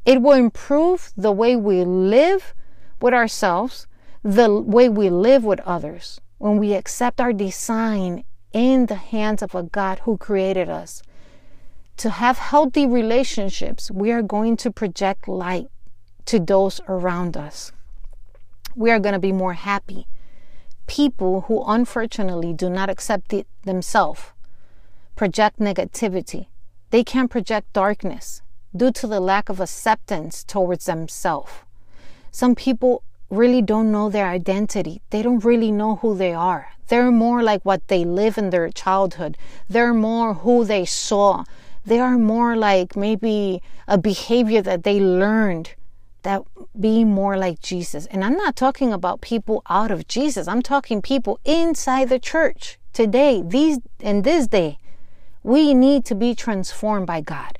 It 0.04 0.20
will 0.20 0.32
improve 0.32 1.12
the 1.16 1.32
way 1.32 1.56
we 1.56 1.84
live 1.84 2.54
with 3.00 3.14
ourselves, 3.14 3.86
the 4.22 4.52
way 4.52 4.88
we 4.88 5.10
live 5.10 5.44
with 5.44 5.60
others 5.60 6.20
when 6.38 6.58
we 6.58 6.74
accept 6.74 7.20
our 7.20 7.32
design 7.32 8.24
in 8.52 8.86
the 8.86 8.96
hands 8.96 9.42
of 9.42 9.54
a 9.54 9.62
God 9.62 10.00
who 10.00 10.16
created 10.16 10.68
us. 10.68 11.02
To 11.98 12.10
have 12.10 12.38
healthy 12.38 12.86
relationships, 12.86 13.90
we 13.90 14.10
are 14.10 14.22
going 14.22 14.56
to 14.58 14.70
project 14.70 15.28
light 15.28 15.68
to 16.26 16.40
those 16.40 16.80
around 16.88 17.36
us. 17.36 17.72
We 18.74 18.90
are 18.90 18.98
going 18.98 19.12
to 19.12 19.18
be 19.18 19.32
more 19.32 19.54
happy. 19.54 20.06
People 20.86 21.42
who 21.42 21.62
unfortunately 21.66 22.52
do 22.52 22.68
not 22.68 22.90
accept 22.90 23.32
it 23.32 23.46
themselves 23.62 24.32
project 25.16 25.58
negativity. 25.58 26.46
They 26.90 27.04
can 27.04 27.28
project 27.28 27.72
darkness 27.72 28.42
due 28.74 28.90
to 28.92 29.06
the 29.06 29.20
lack 29.20 29.48
of 29.48 29.60
acceptance 29.60 30.42
towards 30.42 30.86
themselves. 30.86 31.52
Some 32.30 32.54
people 32.54 33.02
really 33.30 33.62
don't 33.62 33.92
know 33.92 34.08
their 34.08 34.28
identity. 34.28 35.02
They 35.10 35.22
don't 35.22 35.44
really 35.44 35.70
know 35.70 35.96
who 35.96 36.14
they 36.14 36.32
are. 36.32 36.68
They're 36.88 37.10
more 37.10 37.42
like 37.42 37.62
what 37.64 37.88
they 37.88 38.04
live 38.04 38.36
in 38.36 38.50
their 38.50 38.70
childhood. 38.70 39.38
They're 39.68 39.94
more 39.94 40.34
who 40.34 40.64
they 40.64 40.84
saw. 40.84 41.44
They 41.84 41.98
are 41.98 42.16
more 42.18 42.56
like 42.56 42.96
maybe 42.96 43.62
a 43.88 43.98
behavior 43.98 44.62
that 44.62 44.84
they 44.84 45.00
learned 45.00 45.74
that 46.22 46.42
be 46.78 47.04
more 47.04 47.36
like 47.36 47.60
Jesus. 47.60 48.06
And 48.06 48.24
I'm 48.24 48.36
not 48.36 48.54
talking 48.56 48.92
about 48.92 49.20
people 49.20 49.62
out 49.68 49.90
of 49.90 50.06
Jesus. 50.06 50.46
I'm 50.46 50.62
talking 50.62 51.02
people 51.02 51.40
inside 51.44 52.08
the 52.08 52.18
church 52.18 52.78
today, 52.92 53.42
these 53.44 53.78
in 53.98 54.22
this 54.22 54.46
day. 54.46 54.78
We 55.42 55.74
need 55.74 56.04
to 56.04 56.14
be 56.14 56.34
transformed 56.34 57.06
by 57.06 57.20
God. 57.20 57.58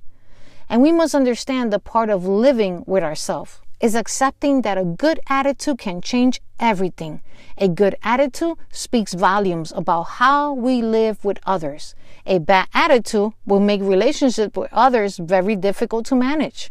And 0.69 0.81
we 0.81 0.93
must 0.93 1.15
understand 1.15 1.73
the 1.73 1.81
part 1.81 2.09
of 2.09 2.25
living 2.25 2.85
with 2.87 3.03
ourselves 3.03 3.61
is 3.81 3.97
accepting 3.97 4.63
that 4.63 4.79
a 4.79 4.85
good 4.85 5.19
attitude 5.29 5.77
can 5.77 6.01
change 6.01 6.41
everything. 6.61 7.21
A 7.59 7.67
good 7.67 7.97
attitude 8.05 8.57
speaks 8.71 9.13
volumes 9.13 9.73
about 9.75 10.05
how 10.05 10.53
we 10.53 10.81
live 10.81 11.25
with 11.25 11.41
others. 11.45 11.97
A 12.25 12.39
bad 12.39 12.69
attitude 12.73 13.33
will 13.45 13.61
make 13.61 13.81
relationships 13.83 14.57
with 14.57 14.73
others 14.73 15.17
very 15.17 15.57
difficult 15.57 16.07
to 16.07 16.15
manage. 16.15 16.71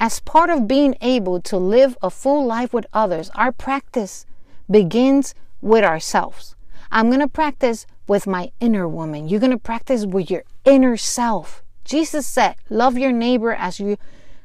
As 0.00 0.20
part 0.20 0.50
of 0.50 0.66
being 0.66 0.96
able 1.00 1.40
to 1.42 1.56
live 1.56 1.96
a 2.02 2.10
full 2.10 2.44
life 2.44 2.72
with 2.72 2.86
others, 2.92 3.30
our 3.34 3.52
practice 3.52 4.26
begins 4.68 5.34
with 5.60 5.84
ourselves. 5.84 6.56
I'm 6.90 7.08
going 7.08 7.20
to 7.20 7.28
practice 7.28 7.86
with 8.08 8.26
my 8.26 8.50
inner 8.58 8.88
woman. 8.88 9.28
You're 9.28 9.40
going 9.40 9.52
to 9.52 9.58
practice 9.58 10.04
with 10.04 10.30
your 10.30 10.42
inner 10.64 10.96
self. 10.96 11.62
Jesus 11.84 12.26
said, 12.26 12.56
"Love 12.68 12.98
your 12.98 13.12
neighbor 13.12 13.52
as 13.52 13.78
you 13.78 13.96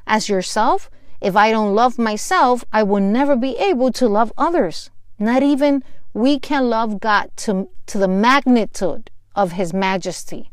as 0.05 0.29
yourself." 0.29 0.89
If 1.19 1.35
I 1.35 1.49
don't 1.49 1.73
love 1.73 1.97
myself, 1.97 2.63
I 2.71 2.83
will 2.83 3.01
never 3.01 3.35
be 3.35 3.57
able 3.57 3.91
to 3.93 4.07
love 4.07 4.31
others. 4.37 4.91
Not 5.17 5.41
even 5.41 5.83
we 6.13 6.39
can 6.39 6.69
love 6.69 6.99
God 6.99 7.31
to, 7.37 7.69
to 7.87 7.97
the 7.97 8.07
magnitude 8.07 9.09
of 9.37 9.53
His 9.53 9.73
majesty 9.73 10.51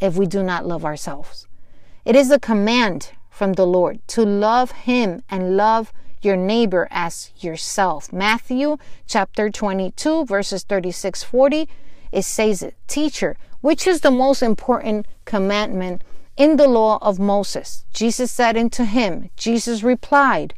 if 0.00 0.16
we 0.16 0.26
do 0.26 0.42
not 0.42 0.66
love 0.66 0.84
ourselves. 0.84 1.46
It 2.04 2.14
is 2.14 2.30
a 2.30 2.38
command 2.38 3.12
from 3.30 3.54
the 3.54 3.66
Lord 3.66 4.06
to 4.08 4.22
love 4.22 4.72
Him 4.72 5.22
and 5.30 5.56
love 5.56 5.92
your 6.20 6.36
neighbor 6.36 6.88
as 6.90 7.30
yourself. 7.38 8.12
Matthew 8.12 8.76
chapter 9.06 9.48
22, 9.48 10.26
verses 10.26 10.64
36 10.64 11.22
40, 11.22 11.68
it 12.12 12.22
says 12.24 12.62
it, 12.62 12.74
Teacher, 12.86 13.36
which 13.60 13.86
is 13.86 14.00
the 14.00 14.10
most 14.10 14.42
important 14.42 15.06
commandment 15.24 16.02
in 16.36 16.56
the 16.56 16.68
law 16.68 16.98
of 17.00 17.18
Moses. 17.18 17.84
Jesus 17.94 18.30
said 18.30 18.56
unto 18.56 18.84
him, 18.84 19.30
Jesus 19.36 19.82
replied, 19.82 20.54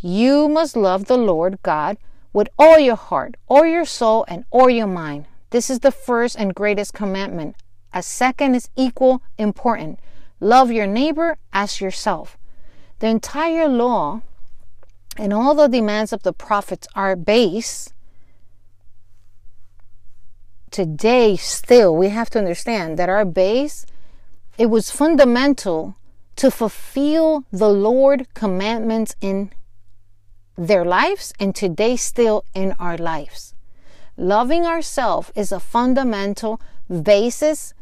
You 0.00 0.48
must 0.48 0.76
love 0.76 1.04
the 1.04 1.18
Lord 1.18 1.58
God 1.62 1.98
with 2.32 2.48
all 2.58 2.78
your 2.78 2.96
heart, 2.96 3.36
all 3.48 3.64
your 3.64 3.84
soul, 3.84 4.24
and 4.28 4.44
all 4.50 4.70
your 4.70 4.86
mind. 4.86 5.26
This 5.50 5.70
is 5.70 5.80
the 5.80 5.92
first 5.92 6.36
and 6.36 6.54
greatest 6.54 6.92
commandment. 6.92 7.56
A 7.92 8.02
second 8.02 8.54
is 8.54 8.68
equal 8.76 9.22
important. 9.38 9.98
Love 10.40 10.70
your 10.70 10.86
neighbor 10.86 11.38
as 11.52 11.80
yourself. 11.80 12.36
The 12.98 13.08
entire 13.08 13.68
law 13.68 14.22
and 15.16 15.32
all 15.32 15.54
the 15.54 15.68
demands 15.68 16.12
of 16.12 16.22
the 16.22 16.32
prophets 16.32 16.86
are 16.94 17.16
based 17.16 17.94
today 20.70 21.34
still 21.34 21.96
we 21.96 22.10
have 22.10 22.28
to 22.28 22.38
understand 22.38 22.98
that 22.98 23.08
our 23.08 23.24
base 23.24 23.86
it 24.58 24.66
was 24.66 24.90
fundamental 24.90 25.96
to 26.36 26.50
fulfill 26.50 27.44
the 27.52 27.68
Lord 27.68 28.26
commandments 28.34 29.14
in 29.20 29.50
their 30.56 30.84
lives 30.84 31.32
and 31.40 31.54
today 31.54 31.96
still 31.96 32.44
in 32.54 32.74
our 32.78 32.96
lives. 32.96 33.54
Loving 34.20 34.66
ourselves 34.66 35.30
is 35.36 35.52
a 35.52 35.60
fundamental 35.60 36.60
basis 36.90 37.72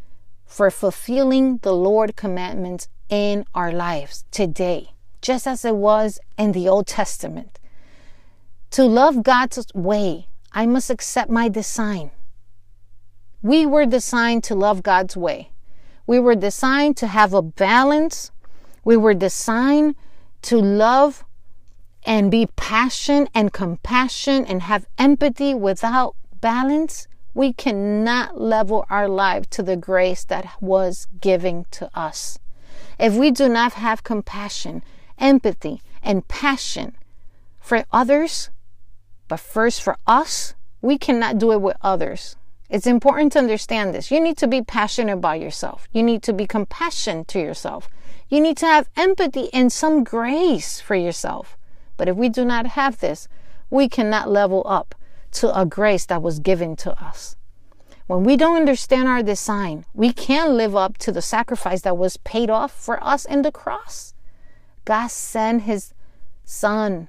for 0.44 0.70
fulfilling 0.70 1.56
the 1.62 1.72
Lord 1.72 2.14
commandments 2.14 2.88
in 3.08 3.46
our 3.54 3.72
lives 3.72 4.26
today, 4.30 4.90
just 5.22 5.46
as 5.46 5.64
it 5.64 5.76
was 5.76 6.20
in 6.36 6.52
the 6.52 6.68
Old 6.68 6.86
Testament. 6.86 7.58
To 8.72 8.84
love 8.84 9.22
God's 9.22 9.66
way, 9.74 10.28
I 10.52 10.66
must 10.66 10.90
accept 10.90 11.30
my 11.30 11.48
design. 11.48 12.10
We 13.40 13.64
were 13.64 13.86
designed 13.86 14.44
to 14.44 14.54
love 14.54 14.82
God's 14.82 15.16
way. 15.16 15.52
We 16.06 16.18
were 16.20 16.34
designed 16.34 16.98
to 16.98 17.06
have 17.06 17.32
a 17.32 17.40
balance. 17.40 18.30
We 18.84 18.98
were 18.98 19.14
designed 19.14 19.96
to 20.42 20.58
love 20.58 21.24
and 22.04 22.30
be 22.30 22.46
passionate 22.56 23.30
and 23.34 23.54
compassion 23.54 24.44
and 24.44 24.60
have 24.60 24.86
empathy 24.98 25.54
without 25.54 26.14
balance. 26.40 27.08
We 27.34 27.52
cannot 27.52 28.40
level 28.40 28.86
our 28.88 29.08
life 29.08 29.48
to 29.50 29.62
the 29.62 29.76
grace 29.76 30.24
that 30.24 30.60
was 30.60 31.06
given 31.20 31.66
to 31.72 31.90
us. 31.94 32.38
if 32.98 33.14
we 33.14 33.30
do 33.30 33.48
not 33.48 33.74
have 33.74 34.02
compassion, 34.04 34.82
empathy, 35.18 35.82
and 36.02 36.26
passion 36.28 36.96
for 37.60 37.84
others, 37.92 38.50
but 39.28 39.40
first 39.40 39.82
for 39.82 39.98
us, 40.06 40.54
we 40.80 40.96
cannot 40.96 41.38
do 41.38 41.52
it 41.52 41.60
with 41.60 41.76
others. 41.82 42.36
It's 42.68 42.86
important 42.86 43.32
to 43.32 43.38
understand 43.38 43.94
this. 43.94 44.10
You 44.10 44.20
need 44.20 44.36
to 44.38 44.46
be 44.46 44.62
passionate 44.62 45.12
about 45.12 45.40
yourself. 45.40 45.88
You 45.92 46.02
need 46.02 46.22
to 46.24 46.32
be 46.32 46.46
compassionate 46.46 47.28
to 47.28 47.38
yourself. 47.38 47.88
You 48.28 48.40
need 48.40 48.56
to 48.58 48.66
have 48.66 48.88
empathy 48.96 49.52
and 49.52 49.72
some 49.72 50.02
grace 50.02 50.80
for 50.80 50.94
yourself. 50.96 51.56
But 51.96 52.08
if 52.08 52.16
we 52.16 52.28
do 52.28 52.44
not 52.44 52.66
have 52.68 52.98
this, 52.98 53.28
we 53.70 53.88
cannot 53.88 54.30
level 54.30 54.62
up 54.66 54.94
to 55.36 55.58
a 55.58 55.66
grace 55.66 56.06
that 56.06 56.22
was 56.22 56.38
given 56.38 56.76
to 56.76 56.92
us. 57.02 57.36
When 58.06 58.22
we 58.22 58.36
don't 58.36 58.56
understand 58.56 59.08
our 59.08 59.22
design, 59.22 59.84
we 59.92 60.12
can't 60.12 60.52
live 60.52 60.76
up 60.76 60.96
to 60.98 61.12
the 61.12 61.22
sacrifice 61.22 61.82
that 61.82 61.98
was 61.98 62.18
paid 62.18 62.50
off 62.50 62.72
for 62.72 63.02
us 63.02 63.24
in 63.24 63.42
the 63.42 63.50
cross. 63.50 64.14
God 64.84 65.08
sent 65.08 65.62
his 65.62 65.92
son 66.44 67.08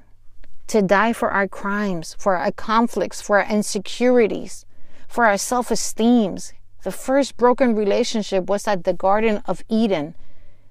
to 0.67 0.81
die 0.81 1.13
for 1.13 1.29
our 1.29 1.48
crimes, 1.48 2.15
for 2.19 2.36
our 2.36 2.51
conflicts, 2.51 3.22
for 3.22 3.39
our 3.39 3.50
insecurities, 3.50 4.65
for 5.07 5.25
our 5.25 5.38
self 5.38 5.72
esteems. 5.72 6.53
The 6.84 6.91
first 6.91 7.38
broken 7.38 7.75
relationship 7.75 8.48
was 8.48 8.67
at 8.67 8.84
the 8.84 8.93
Garden 8.93 9.41
of 9.46 9.63
Eden. 9.69 10.15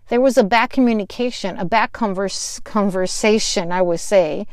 There 0.09 0.21
was 0.21 0.37
a 0.37 0.45
bad 0.45 0.71
communication, 0.71 1.57
a 1.57 1.65
bad 1.65 1.93
converse, 1.93 2.61
conversation, 2.61 3.73
I 3.73 3.83
would 3.83 4.01
say, 4.01 4.47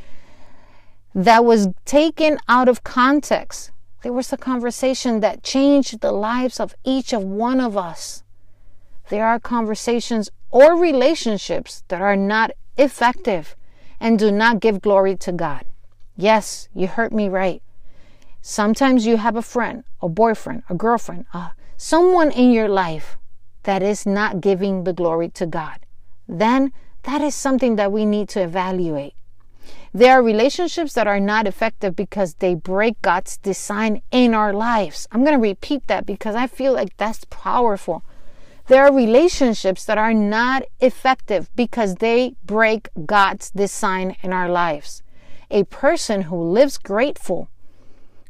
that 1.14 1.46
was 1.46 1.70
taken 1.86 2.40
out 2.48 2.68
of 2.68 2.84
context. 2.84 3.72
There 4.02 4.14
was 4.14 4.34
a 4.34 4.38
conversation 4.38 5.20
that 5.22 5.44
changed 5.44 6.02
the 6.02 6.12
lives 6.12 6.60
of 6.60 6.76
each 6.84 7.14
of 7.14 7.24
one 7.24 7.62
of 7.62 7.78
us. 7.78 8.24
There 9.10 9.26
are 9.26 9.40
conversations 9.40 10.30
or 10.50 10.76
relationships 10.76 11.84
that 11.88 12.02
are 12.02 12.16
not 12.16 12.52
effective 12.78 13.56
and 14.00 14.20
do 14.20 14.32
not 14.32 14.60
give 14.60 14.82
glory 14.82 15.16
to 15.18 15.32
God. 15.32 15.66
Yes, 16.18 16.68
you 16.74 16.88
heard 16.88 17.14
me 17.14 17.30
right. 17.30 17.62
Sometimes 18.42 19.06
you 19.06 19.18
have 19.18 19.36
a 19.36 19.42
friend, 19.42 19.84
a 20.02 20.10
boyfriend, 20.10 20.64
a 20.70 20.76
girlfriend, 20.76 21.26
uh, 21.34 21.52
someone 21.78 22.32
in 22.32 22.52
your 22.52 22.68
life 22.68 23.18
that 23.64 23.82
is 23.82 24.06
not 24.06 24.42
giving 24.42 24.84
the 24.84 24.94
glory 24.94 25.30
to 25.30 25.46
God. 25.46 25.80
Then 26.28 26.74
that 27.04 27.22
is 27.22 27.36
something 27.36 27.78
that 27.78 27.92
we 27.92 28.06
need 28.06 28.30
to 28.30 28.42
evaluate. 28.42 29.14
There 29.96 30.14
are 30.14 30.24
relationships 30.24 30.94
that 30.94 31.06
are 31.06 31.20
not 31.20 31.46
effective 31.46 31.96
because 31.96 32.34
they 32.36 32.56
break 32.56 33.00
God's 33.04 33.38
design 33.38 34.02
in 34.10 34.34
our 34.34 34.52
lives. 34.52 35.08
I'm 35.12 35.24
going 35.24 35.40
to 35.40 35.50
repeat 35.50 35.86
that 35.86 36.08
because 36.08 36.34
I 36.36 36.48
feel 36.48 36.74
like 36.74 36.98
that's 36.98 37.26
powerful. 37.30 38.04
There 38.68 38.84
are 38.84 38.94
relationships 38.94 39.86
that 39.86 40.00
are 40.00 40.14
not 40.14 40.64
effective 40.80 41.48
because 41.56 41.96
they 41.96 42.36
break 42.44 42.90
God's 43.06 43.52
design 43.52 44.16
in 44.24 44.34
our 44.34 44.50
lives. 44.50 45.04
A 45.52 45.66
person 45.66 46.24
who 46.24 46.42
lives 46.42 46.80
grateful 46.80 47.50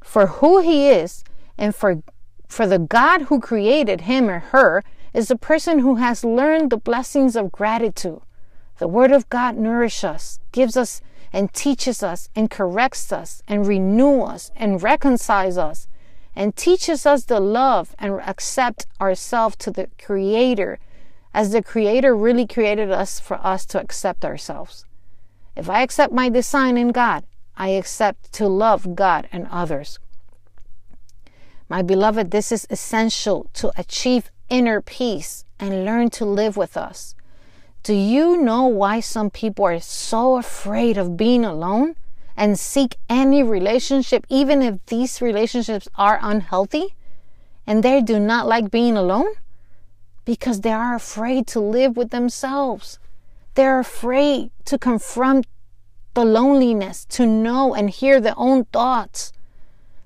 for 0.04 0.28
who 0.28 0.60
he 0.60 0.90
is 0.90 1.24
and 1.58 1.74
for, 1.74 2.04
for 2.50 2.68
the 2.68 2.80
God 2.80 3.24
who 3.24 3.40
created 3.40 4.02
him 4.02 4.30
or 4.30 4.40
her 4.40 4.84
is 5.14 5.32
a 5.32 5.38
person 5.38 5.80
who 5.80 5.96
has 5.96 6.26
learned 6.26 6.72
the 6.72 6.78
blessings 6.78 7.38
of 7.38 7.54
gratitude. 7.54 8.20
The 8.80 8.88
Word 8.90 9.12
of 9.12 9.30
God 9.30 9.56
nourishes 9.56 10.04
us, 10.04 10.40
gives 10.52 10.76
us 10.76 11.00
and 11.34 11.52
teaches 11.52 12.04
us 12.04 12.30
and 12.36 12.50
corrects 12.50 13.12
us 13.12 13.42
and 13.48 13.68
renews 13.68 14.30
us 14.30 14.52
and 14.56 14.82
reconciles 14.82 15.58
us 15.58 15.88
and 16.36 16.56
teaches 16.56 17.06
us 17.06 17.26
to 17.26 17.40
love 17.40 17.96
and 18.00 18.14
accept 18.22 18.86
ourselves 19.02 19.56
to 19.58 19.72
the 19.72 19.88
Creator 20.02 20.80
as 21.34 21.52
the 21.52 21.64
Creator 21.64 22.16
really 22.16 22.46
created 22.46 22.92
us 22.92 23.20
for 23.20 23.40
us 23.46 23.66
to 23.66 23.82
accept 23.82 24.24
ourselves. 24.24 24.86
If 25.56 25.70
I 25.70 25.82
accept 25.82 26.14
my 26.14 26.30
design 26.30 26.78
in 26.78 26.92
God, 26.92 27.26
I 27.58 27.70
accept 27.70 28.32
to 28.34 28.48
love 28.48 28.96
God 28.96 29.28
and 29.32 29.48
others. 29.52 30.00
My 31.70 31.82
beloved, 31.82 32.32
this 32.32 32.52
is 32.52 32.68
essential 32.70 33.50
to 33.54 33.72
achieve 33.78 34.32
inner 34.50 34.82
peace 34.82 35.46
and 35.60 35.86
learn 35.86 36.10
to 36.12 36.26
live 36.26 36.58
with 36.58 36.78
us. 36.78 37.16
Do 37.84 37.94
you 37.94 38.38
know 38.42 38.66
why 38.66 39.02
some 39.02 39.30
people 39.30 39.66
are 39.66 39.80
so 39.80 40.38
afraid 40.38 40.98
of 40.98 41.18
being 41.18 41.46
alone? 41.46 41.96
and 42.36 42.58
seek 42.58 42.98
any 43.10 43.44
relationship, 43.44 44.26
even 44.30 44.62
if 44.62 44.84
these 44.88 45.22
relationships 45.22 45.88
are 45.96 46.20
unhealthy 46.22 46.96
and 47.66 47.84
they 47.84 48.02
do 48.02 48.20
not 48.20 48.48
like 48.48 48.72
being 48.72 48.98
alone? 48.98 49.34
Because 50.26 50.62
they 50.62 50.72
are 50.72 50.96
afraid 50.96 51.48
to 51.48 51.60
live 51.60 51.98
with 51.98 52.10
themselves. 52.10 53.00
They're 53.56 53.80
afraid 53.80 54.52
to 54.66 54.78
confront 54.78 55.46
the 56.14 56.26
loneliness, 56.26 57.06
to 57.06 57.26
know 57.26 57.74
and 57.74 57.90
hear 57.90 58.20
their 58.20 58.38
own 58.38 58.66
thoughts. 58.66 59.34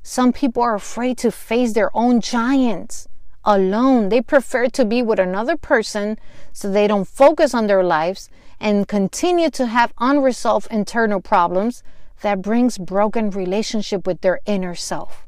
Some 0.03 0.33
people 0.33 0.63
are 0.63 0.75
afraid 0.75 1.17
to 1.19 1.31
face 1.31 1.73
their 1.73 1.95
own 1.95 2.21
giants 2.21 3.07
alone. 3.47 4.09
They 4.09 4.21
prefer 4.21 4.67
to 4.67 4.85
be 4.85 5.01
with 5.01 5.17
another 5.17 5.57
person 5.57 6.19
so 6.51 6.69
they 6.69 6.85
don't 6.85 7.07
focus 7.07 7.55
on 7.55 7.65
their 7.65 7.83
lives 7.83 8.29
and 8.59 8.87
continue 8.87 9.49
to 9.51 9.67
have 9.67 9.93
unresolved 9.99 10.67
internal 10.69 11.21
problems 11.21 11.81
that 12.21 12.41
brings 12.41 12.77
broken 12.77 13.29
relationship 13.31 14.05
with 14.05 14.21
their 14.21 14.39
inner 14.45 14.75
self. 14.75 15.25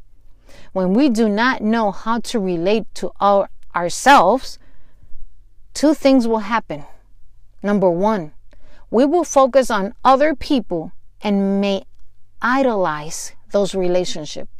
When 0.73 0.93
we 0.93 1.09
do 1.09 1.29
not 1.29 1.61
know 1.61 1.91
how 1.91 2.19
to 2.19 2.39
relate 2.39 2.85
to 2.95 3.11
our, 3.19 3.49
ourselves, 3.75 4.59
two 5.73 5.93
things 5.93 6.27
will 6.27 6.39
happen. 6.39 6.83
Number 7.63 7.89
one, 7.89 8.33
we 8.91 9.05
will 9.05 9.23
focus 9.23 9.71
on 9.71 9.93
other 10.03 10.35
people 10.35 10.91
and 11.21 11.61
may 11.61 11.83
idolize 12.41 13.33
those 13.51 13.75
relationships, 13.75 14.51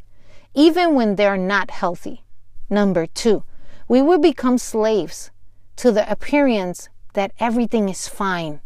even 0.54 0.94
when 0.94 1.16
they're 1.16 1.36
not 1.36 1.70
healthy. 1.70 2.24
Number 2.68 3.06
two, 3.06 3.44
we 3.90 4.00
will 4.00 4.20
become 4.20 4.56
slaves 4.56 5.32
to 5.74 5.90
the 5.90 6.08
appearance 6.08 6.88
that 7.14 7.32
everything 7.40 7.88
is 7.88 8.06
fine 8.06 8.60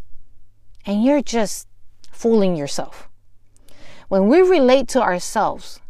and 0.85 1.03
you're 1.03 1.23
just 1.23 1.67
fooling 2.13 2.55
yourself. 2.55 3.09
When 4.09 4.29
we 4.29 4.43
relate 4.43 4.87
to 4.89 5.01
ourselves, 5.01 5.81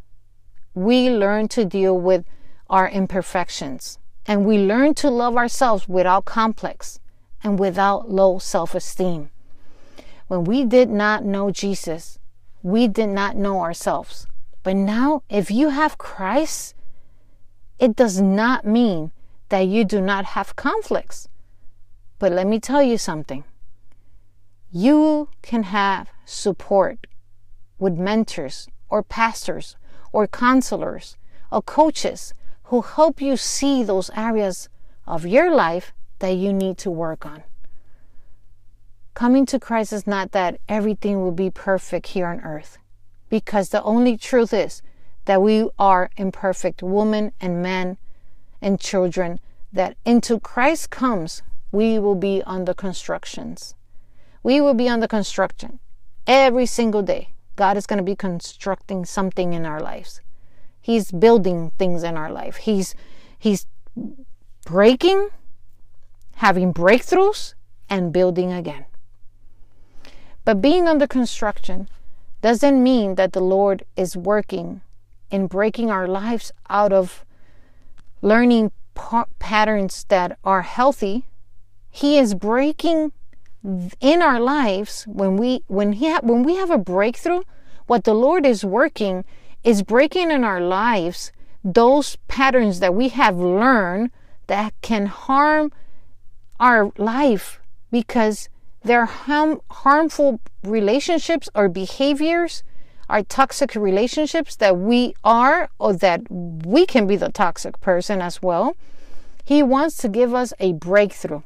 we 0.72 1.10
learn 1.10 1.48
to 1.48 1.64
deal 1.64 1.98
with 1.98 2.24
our 2.70 2.88
imperfections 2.88 3.98
and 4.24 4.46
we 4.46 4.56
learn 4.56 4.94
to 4.94 5.10
love 5.10 5.36
ourselves 5.36 5.88
without 5.88 6.24
complex 6.26 7.00
and 7.42 7.58
without 7.58 8.08
low 8.08 8.38
self 8.38 8.72
esteem. 8.72 9.30
When 10.28 10.44
we 10.44 10.64
did 10.64 10.90
not 10.90 11.24
know 11.24 11.50
Jesus, 11.50 12.20
we 12.62 12.86
did 12.86 13.08
not 13.08 13.34
know 13.34 13.62
ourselves. 13.62 14.28
But 14.62 14.76
now, 14.76 15.24
if 15.28 15.50
you 15.50 15.70
have 15.70 15.98
Christ, 15.98 16.76
it 17.80 17.96
does 17.96 18.20
not 18.20 18.64
mean 18.64 19.10
that 19.54 19.68
you 19.68 19.84
do 19.84 20.00
not 20.00 20.24
have 20.24 20.56
conflicts. 20.56 21.28
But 22.18 22.32
let 22.32 22.48
me 22.48 22.58
tell 22.58 22.82
you 22.82 22.98
something 22.98 23.44
you 24.72 25.28
can 25.42 25.62
have 25.62 26.08
support 26.24 27.06
with 27.78 27.96
mentors 27.96 28.66
or 28.88 29.04
pastors 29.04 29.76
or 30.10 30.26
counselors 30.26 31.16
or 31.52 31.62
coaches 31.62 32.34
who 32.64 32.82
help 32.82 33.20
you 33.20 33.36
see 33.36 33.84
those 33.84 34.10
areas 34.16 34.68
of 35.06 35.24
your 35.24 35.54
life 35.54 35.92
that 36.18 36.32
you 36.32 36.52
need 36.52 36.76
to 36.78 36.90
work 36.90 37.24
on. 37.24 37.44
Coming 39.14 39.46
to 39.46 39.60
Christ 39.60 39.92
is 39.92 40.04
not 40.04 40.32
that 40.32 40.58
everything 40.68 41.22
will 41.22 41.38
be 41.44 41.48
perfect 41.48 42.08
here 42.08 42.26
on 42.26 42.40
earth, 42.40 42.78
because 43.28 43.68
the 43.68 43.84
only 43.84 44.16
truth 44.16 44.52
is 44.52 44.82
that 45.26 45.40
we 45.40 45.70
are 45.78 46.10
imperfect 46.16 46.82
women 46.82 47.30
and 47.40 47.62
men 47.62 47.98
and 48.64 48.80
children, 48.80 49.38
that 49.72 49.96
until 50.06 50.40
Christ 50.40 50.90
comes, 50.90 51.42
we 51.70 51.98
will 51.98 52.14
be 52.14 52.42
under 52.46 52.72
constructions. 52.72 53.74
We 54.42 54.60
will 54.60 54.74
be 54.74 54.88
under 54.88 55.06
construction 55.06 55.80
every 56.26 56.66
single 56.66 57.02
day. 57.02 57.28
God 57.56 57.76
is 57.76 57.86
going 57.86 57.98
to 57.98 58.02
be 58.02 58.16
constructing 58.16 59.04
something 59.04 59.52
in 59.52 59.66
our 59.66 59.80
lives. 59.80 60.20
He's 60.80 61.12
building 61.12 61.72
things 61.78 62.02
in 62.02 62.16
our 62.16 62.30
life. 62.30 62.56
He's 62.56 62.94
he's 63.38 63.66
breaking, 64.64 65.28
having 66.36 66.72
breakthroughs 66.72 67.54
and 67.88 68.12
building 68.12 68.52
again. 68.52 68.86
But 70.44 70.60
being 70.60 70.88
under 70.88 71.06
construction 71.06 71.88
doesn't 72.40 72.82
mean 72.82 73.14
that 73.16 73.32
the 73.32 73.40
Lord 73.40 73.84
is 73.96 74.16
working 74.16 74.80
in 75.30 75.46
breaking 75.46 75.90
our 75.90 76.06
lives 76.06 76.52
out 76.68 76.92
of 76.92 77.23
learning 78.24 78.72
pa- 78.94 79.26
patterns 79.38 80.06
that 80.08 80.38
are 80.42 80.62
healthy. 80.62 81.24
He 81.90 82.18
is 82.18 82.34
breaking 82.34 83.12
in 84.00 84.22
our 84.22 84.40
lives 84.40 85.04
when 85.04 85.36
we 85.36 85.62
when 85.68 85.92
he 85.92 86.10
ha- 86.10 86.20
when 86.22 86.42
we 86.42 86.56
have 86.56 86.70
a 86.70 86.76
breakthrough 86.76 87.40
what 87.86 88.04
the 88.04 88.12
lord 88.12 88.44
is 88.44 88.62
working 88.62 89.24
is 89.62 89.82
breaking 89.82 90.30
in 90.30 90.44
our 90.44 90.60
lives 90.60 91.32
those 91.64 92.16
patterns 92.28 92.80
that 92.80 92.94
we 92.94 93.08
have 93.08 93.38
learned 93.38 94.10
that 94.48 94.74
can 94.82 95.06
harm 95.06 95.72
our 96.60 96.92
life 96.98 97.58
because 97.90 98.50
they're 98.82 99.06
harm, 99.06 99.62
harmful 99.70 100.40
relationships 100.62 101.48
or 101.54 101.70
behaviors 101.70 102.62
are 103.08 103.22
toxic 103.22 103.74
relationships 103.74 104.56
that 104.56 104.76
we 104.76 105.14
are 105.22 105.68
or 105.78 105.92
that 105.94 106.22
we 106.30 106.86
can 106.86 107.06
be 107.06 107.16
the 107.16 107.30
toxic 107.30 107.80
person 107.80 108.20
as 108.20 108.42
well. 108.42 108.76
He 109.44 109.62
wants 109.62 109.96
to 109.98 110.08
give 110.08 110.34
us 110.34 110.52
a 110.58 110.72
breakthrough. 110.72 111.42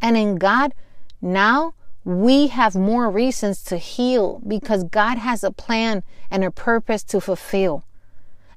And 0.00 0.16
in 0.16 0.36
God, 0.36 0.74
now 1.20 1.74
we 2.04 2.48
have 2.48 2.74
more 2.74 3.08
reasons 3.10 3.62
to 3.64 3.76
heal 3.76 4.40
because 4.46 4.84
God 4.84 5.18
has 5.18 5.44
a 5.44 5.52
plan 5.52 6.02
and 6.30 6.44
a 6.44 6.50
purpose 6.50 7.02
to 7.04 7.20
fulfill. 7.20 7.84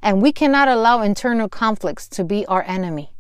And 0.02 0.22
we 0.22 0.32
cannot 0.32 0.68
allow 0.68 1.02
internal 1.02 1.48
conflicts 1.48 2.08
to 2.10 2.24
be 2.24 2.46
our 2.48 2.64
enemy. 2.64 3.12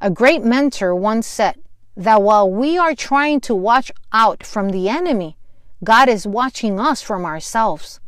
A 0.00 0.10
great 0.10 0.44
mentor 0.44 0.94
once 0.94 1.26
said 1.26 1.56
that 1.96 2.22
while 2.22 2.50
we 2.50 2.78
are 2.78 2.94
trying 2.94 3.40
to 3.40 3.54
watch 3.54 3.90
out 4.12 4.44
from 4.44 4.70
the 4.70 4.88
enemy, 4.88 5.36
God 5.82 6.08
is 6.08 6.26
watching 6.26 6.78
us 6.78 7.02
from 7.02 7.24
ourselves, 7.24 8.00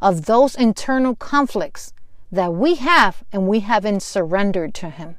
of 0.00 0.26
those 0.26 0.54
internal 0.54 1.14
conflicts 1.14 1.92
that 2.30 2.52
we 2.52 2.74
have 2.76 3.24
and 3.32 3.46
we 3.46 3.60
haven't 3.60 4.02
surrendered 4.02 4.74
to 4.74 4.90
Him. 4.90 5.16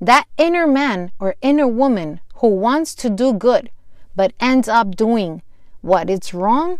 That 0.00 0.26
inner 0.36 0.66
man 0.66 1.12
or 1.18 1.36
inner 1.42 1.68
woman 1.68 2.20
who 2.36 2.48
wants 2.48 2.94
to 2.96 3.10
do 3.10 3.32
good 3.32 3.70
but 4.16 4.32
ends 4.40 4.68
up 4.68 4.94
doing 4.94 5.42
what 5.80 6.08
is 6.08 6.32
wrong, 6.32 6.78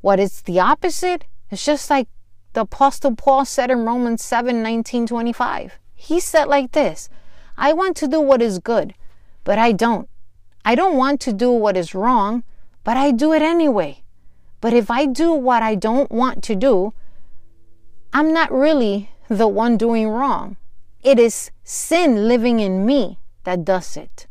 what 0.00 0.20
is 0.20 0.42
the 0.42 0.60
opposite. 0.60 1.24
It's 1.50 1.64
just 1.64 1.90
like 1.90 2.08
the 2.52 2.60
Apostle 2.60 3.14
Paul 3.14 3.44
said 3.44 3.70
in 3.70 3.84
Romans 3.84 4.22
7 4.22 4.62
19 4.62 5.06
25. 5.06 5.78
He 5.94 6.20
said 6.20 6.44
like 6.44 6.72
this 6.72 7.08
I 7.56 7.72
want 7.72 7.96
to 7.98 8.08
do 8.08 8.20
what 8.20 8.42
is 8.42 8.58
good, 8.58 8.94
but 9.44 9.58
I 9.58 9.72
don't. 9.72 10.08
I 10.64 10.74
don't 10.74 10.96
want 10.96 11.20
to 11.22 11.32
do 11.32 11.50
what 11.50 11.76
is 11.76 11.94
wrong, 11.94 12.44
but 12.84 12.96
I 12.96 13.10
do 13.10 13.32
it 13.32 13.42
anyway. 13.42 14.02
But 14.60 14.72
if 14.72 14.90
I 14.90 15.06
do 15.06 15.32
what 15.32 15.62
I 15.62 15.74
don't 15.74 16.10
want 16.10 16.42
to 16.44 16.56
do, 16.56 16.92
I'm 18.12 18.32
not 18.32 18.50
really 18.50 19.10
the 19.28 19.48
one 19.48 19.76
doing 19.76 20.08
wrong. 20.08 20.56
It 21.02 21.18
is 21.18 21.50
sin 21.62 22.26
living 22.26 22.58
in 22.60 22.84
me 22.84 23.18
that 23.44 23.64
does 23.64 23.96
it. 23.96 24.26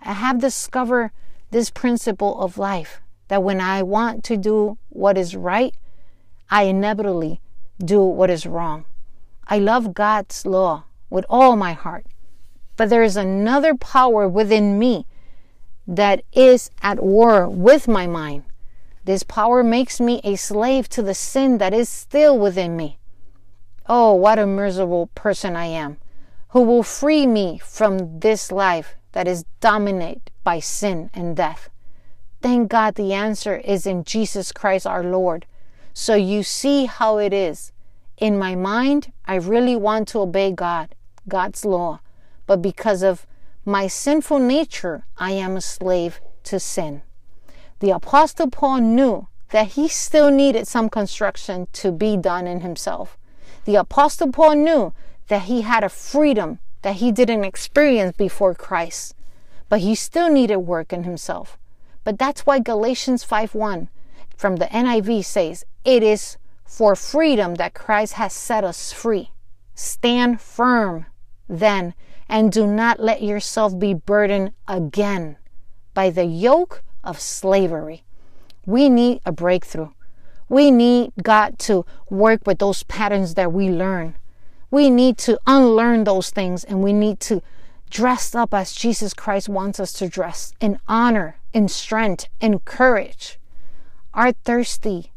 I 0.00 0.12
have 0.12 0.38
discovered 0.40 1.10
this 1.50 1.70
principle 1.70 2.40
of 2.40 2.58
life 2.58 3.00
that 3.28 3.42
when 3.42 3.60
I 3.60 3.82
want 3.82 4.22
to 4.24 4.36
do 4.36 4.78
what 4.90 5.18
is 5.18 5.34
right, 5.34 5.74
I 6.50 6.64
inevitably 6.64 7.40
do 7.82 8.02
what 8.02 8.30
is 8.30 8.46
wrong. 8.46 8.84
I 9.48 9.58
love 9.58 9.94
God's 9.94 10.46
law 10.46 10.84
with 11.10 11.26
all 11.28 11.56
my 11.56 11.72
heart. 11.72 12.06
But 12.76 12.90
there 12.90 13.02
is 13.02 13.16
another 13.16 13.74
power 13.74 14.28
within 14.28 14.78
me 14.78 15.06
that 15.86 16.22
is 16.32 16.70
at 16.82 17.02
war 17.02 17.48
with 17.48 17.88
my 17.88 18.06
mind. 18.06 18.44
This 19.04 19.22
power 19.22 19.62
makes 19.62 20.00
me 20.00 20.20
a 20.24 20.36
slave 20.36 20.88
to 20.90 21.02
the 21.02 21.14
sin 21.14 21.58
that 21.58 21.74
is 21.74 21.88
still 21.88 22.38
within 22.38 22.76
me. 22.76 22.98
Oh, 23.86 24.14
what 24.14 24.38
a 24.38 24.46
miserable 24.46 25.08
person 25.14 25.56
I 25.56 25.66
am. 25.66 25.98
Who 26.48 26.62
will 26.62 26.82
free 26.82 27.26
me 27.26 27.58
from 27.58 28.20
this 28.20 28.50
life 28.50 28.96
that 29.12 29.28
is 29.28 29.44
dominated 29.60 30.30
by 30.42 30.60
sin 30.60 31.10
and 31.14 31.36
death. 31.36 31.70
Thank 32.42 32.70
God 32.70 32.94
the 32.94 33.14
answer 33.14 33.56
is 33.56 33.86
in 33.86 34.04
Jesus 34.04 34.52
Christ 34.52 34.86
our 34.86 35.02
Lord. 35.02 35.46
So 35.94 36.14
you 36.14 36.42
see 36.42 36.86
how 36.86 37.18
it 37.18 37.32
is. 37.32 37.72
In 38.18 38.38
my 38.38 38.54
mind, 38.54 39.12
I 39.24 39.36
really 39.36 39.76
want 39.76 40.08
to 40.08 40.20
obey 40.20 40.52
God, 40.52 40.94
God's 41.28 41.64
law. 41.64 42.00
But 42.46 42.60
because 42.60 43.02
of 43.02 43.26
my 43.64 43.86
sinful 43.86 44.40
nature, 44.40 45.06
I 45.16 45.30
am 45.30 45.56
a 45.56 45.60
slave 45.60 46.20
to 46.44 46.60
sin. 46.60 47.02
The 47.80 47.90
Apostle 47.90 48.50
Paul 48.50 48.78
knew 48.78 49.28
that 49.50 49.68
he 49.68 49.88
still 49.88 50.30
needed 50.30 50.66
some 50.66 50.88
construction 50.88 51.68
to 51.74 51.92
be 51.92 52.16
done 52.16 52.46
in 52.46 52.60
himself. 52.60 53.18
The 53.64 53.76
Apostle 53.76 54.32
Paul 54.32 54.56
knew 54.56 54.92
that 55.28 55.42
he 55.42 55.62
had 55.62 55.84
a 55.84 55.88
freedom 55.88 56.58
that 56.82 56.96
he 56.96 57.12
didn't 57.12 57.44
experience 57.44 58.16
before 58.16 58.54
Christ 58.54 59.14
but 59.68 59.80
he 59.80 59.94
still 59.94 60.30
needed 60.30 60.58
work 60.58 60.92
in 60.92 61.04
himself. 61.04 61.58
But 62.04 62.18
that's 62.18 62.46
why 62.46 62.58
Galatians 62.60 63.24
5:1 63.24 63.88
from 64.36 64.56
the 64.56 64.66
NIV 64.66 65.24
says, 65.24 65.64
"It 65.84 66.02
is 66.02 66.36
for 66.64 66.94
freedom 66.94 67.56
that 67.56 67.74
Christ 67.74 68.14
has 68.14 68.32
set 68.32 68.64
us 68.64 68.92
free. 68.92 69.32
Stand 69.74 70.40
firm 70.40 71.06
then, 71.48 71.94
and 72.28 72.52
do 72.52 72.66
not 72.66 73.00
let 73.00 73.22
yourself 73.22 73.78
be 73.78 73.94
burdened 73.94 74.52
again 74.68 75.36
by 75.92 76.10
the 76.10 76.24
yoke 76.24 76.82
of 77.04 77.20
slavery." 77.20 78.02
We 78.66 78.88
need 78.88 79.20
a 79.24 79.32
breakthrough. 79.32 79.90
We 80.48 80.70
need 80.70 81.12
God 81.22 81.58
to 81.60 81.84
work 82.10 82.46
with 82.46 82.58
those 82.58 82.82
patterns 82.82 83.34
that 83.34 83.52
we 83.52 83.68
learn. 83.68 84.14
We 84.70 84.90
need 84.90 85.18
to 85.18 85.38
unlearn 85.46 86.04
those 86.04 86.30
things 86.30 86.64
and 86.64 86.82
we 86.82 86.92
need 86.92 87.20
to 87.20 87.42
dress 87.90 88.34
up 88.34 88.52
as 88.52 88.72
Jesus 88.72 89.14
Christ 89.14 89.48
wants 89.48 89.78
us 89.78 89.92
to 89.94 90.08
dress 90.08 90.52
in 90.60 90.80
honor, 90.88 91.36
in 91.52 91.68
strength, 91.68 92.26
in 92.40 92.58
courage. 92.60 93.38
Our 94.12 94.32
thirsty 94.32 95.12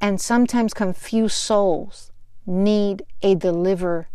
and 0.00 0.20
sometimes 0.20 0.74
confused 0.74 1.36
souls 1.36 2.10
need 2.44 3.04
a 3.22 3.36
deliverer, 3.36 4.08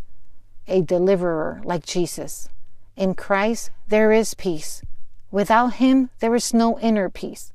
a 0.66 0.82
deliverer 0.82 1.62
like 1.64 1.86
Jesus. 1.86 2.50
In 2.96 3.14
Christ, 3.14 3.70
there 3.88 4.12
is 4.12 4.34
peace. 4.34 4.82
Without 5.30 5.74
Him, 5.74 6.10
there 6.20 6.34
is 6.34 6.54
no 6.54 6.78
inner 6.80 7.10
peace. 7.10 7.52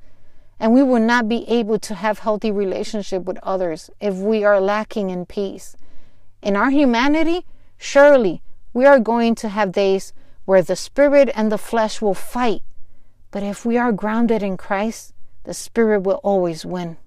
And 0.59 0.73
we 0.73 0.83
will 0.83 0.99
not 0.99 1.27
be 1.27 1.47
able 1.49 1.79
to 1.79 1.95
have 1.95 2.19
healthy 2.19 2.51
relationship 2.51 3.23
with 3.23 3.39
others 3.41 3.89
if 3.99 4.15
we 4.15 4.43
are 4.43 4.61
lacking 4.61 5.09
in 5.09 5.25
peace. 5.25 5.75
In 6.41 6.55
our 6.55 6.69
humanity, 6.69 7.45
surely 7.77 8.41
we 8.73 8.85
are 8.85 8.99
going 8.99 9.35
to 9.35 9.49
have 9.49 9.71
days 9.71 10.13
where 10.45 10.61
the 10.61 10.75
spirit 10.75 11.31
and 11.35 11.51
the 11.51 11.57
flesh 11.57 12.01
will 12.01 12.13
fight. 12.13 12.61
But 13.31 13.43
if 13.43 13.65
we 13.65 13.77
are 13.77 13.91
grounded 13.91 14.43
in 14.43 14.57
Christ, 14.57 15.13
the 15.43 15.53
spirit 15.53 16.03
will 16.03 16.19
always 16.23 16.65
win. 16.65 16.97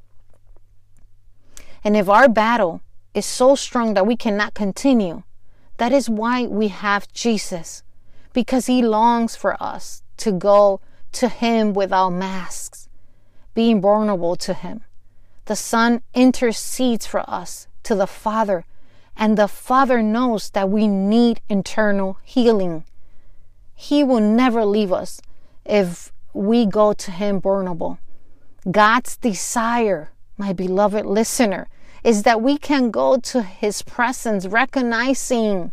And 1.84 1.96
if 1.96 2.08
our 2.08 2.28
battle 2.28 2.80
is 3.14 3.24
so 3.24 3.54
strong 3.54 3.94
that 3.94 4.06
we 4.06 4.16
cannot 4.16 4.54
continue, 4.54 5.22
that 5.78 5.92
is 5.92 6.10
why 6.10 6.46
we 6.46 6.68
have 6.68 7.12
Jesus, 7.12 7.82
because 8.32 8.66
he 8.66 8.82
longs 8.82 9.36
for 9.36 9.62
us 9.62 10.02
to 10.18 10.32
go 10.32 10.80
to 11.12 11.28
him 11.28 11.72
without 11.72 12.10
masks, 12.10 12.88
being 13.54 13.80
vulnerable 13.80 14.36
to 14.36 14.54
him. 14.54 14.82
The 15.46 15.56
Son 15.56 16.02
intercedes 16.14 17.06
for 17.06 17.28
us 17.28 17.68
to 17.84 17.94
the 17.94 18.06
Father 18.06 18.64
and 19.16 19.38
the 19.38 19.48
Father 19.48 20.02
knows 20.02 20.50
that 20.50 20.68
we 20.68 20.86
need 20.86 21.40
internal 21.48 22.18
healing. 22.22 22.84
He 23.74 24.04
will 24.04 24.20
never 24.20 24.64
leave 24.64 24.92
us 24.92 25.22
if 25.64 26.12
we 26.34 26.66
go 26.66 26.92
to 26.92 27.10
Him 27.10 27.40
vulnerable. 27.40 27.98
God's 28.70 29.16
desire, 29.16 30.10
my 30.36 30.52
beloved 30.52 31.06
listener, 31.06 31.68
is 32.04 32.24
that 32.24 32.42
we 32.42 32.58
can 32.58 32.90
go 32.90 33.16
to 33.16 33.42
His 33.42 33.82
presence 33.82 34.46
recognizing 34.46 35.72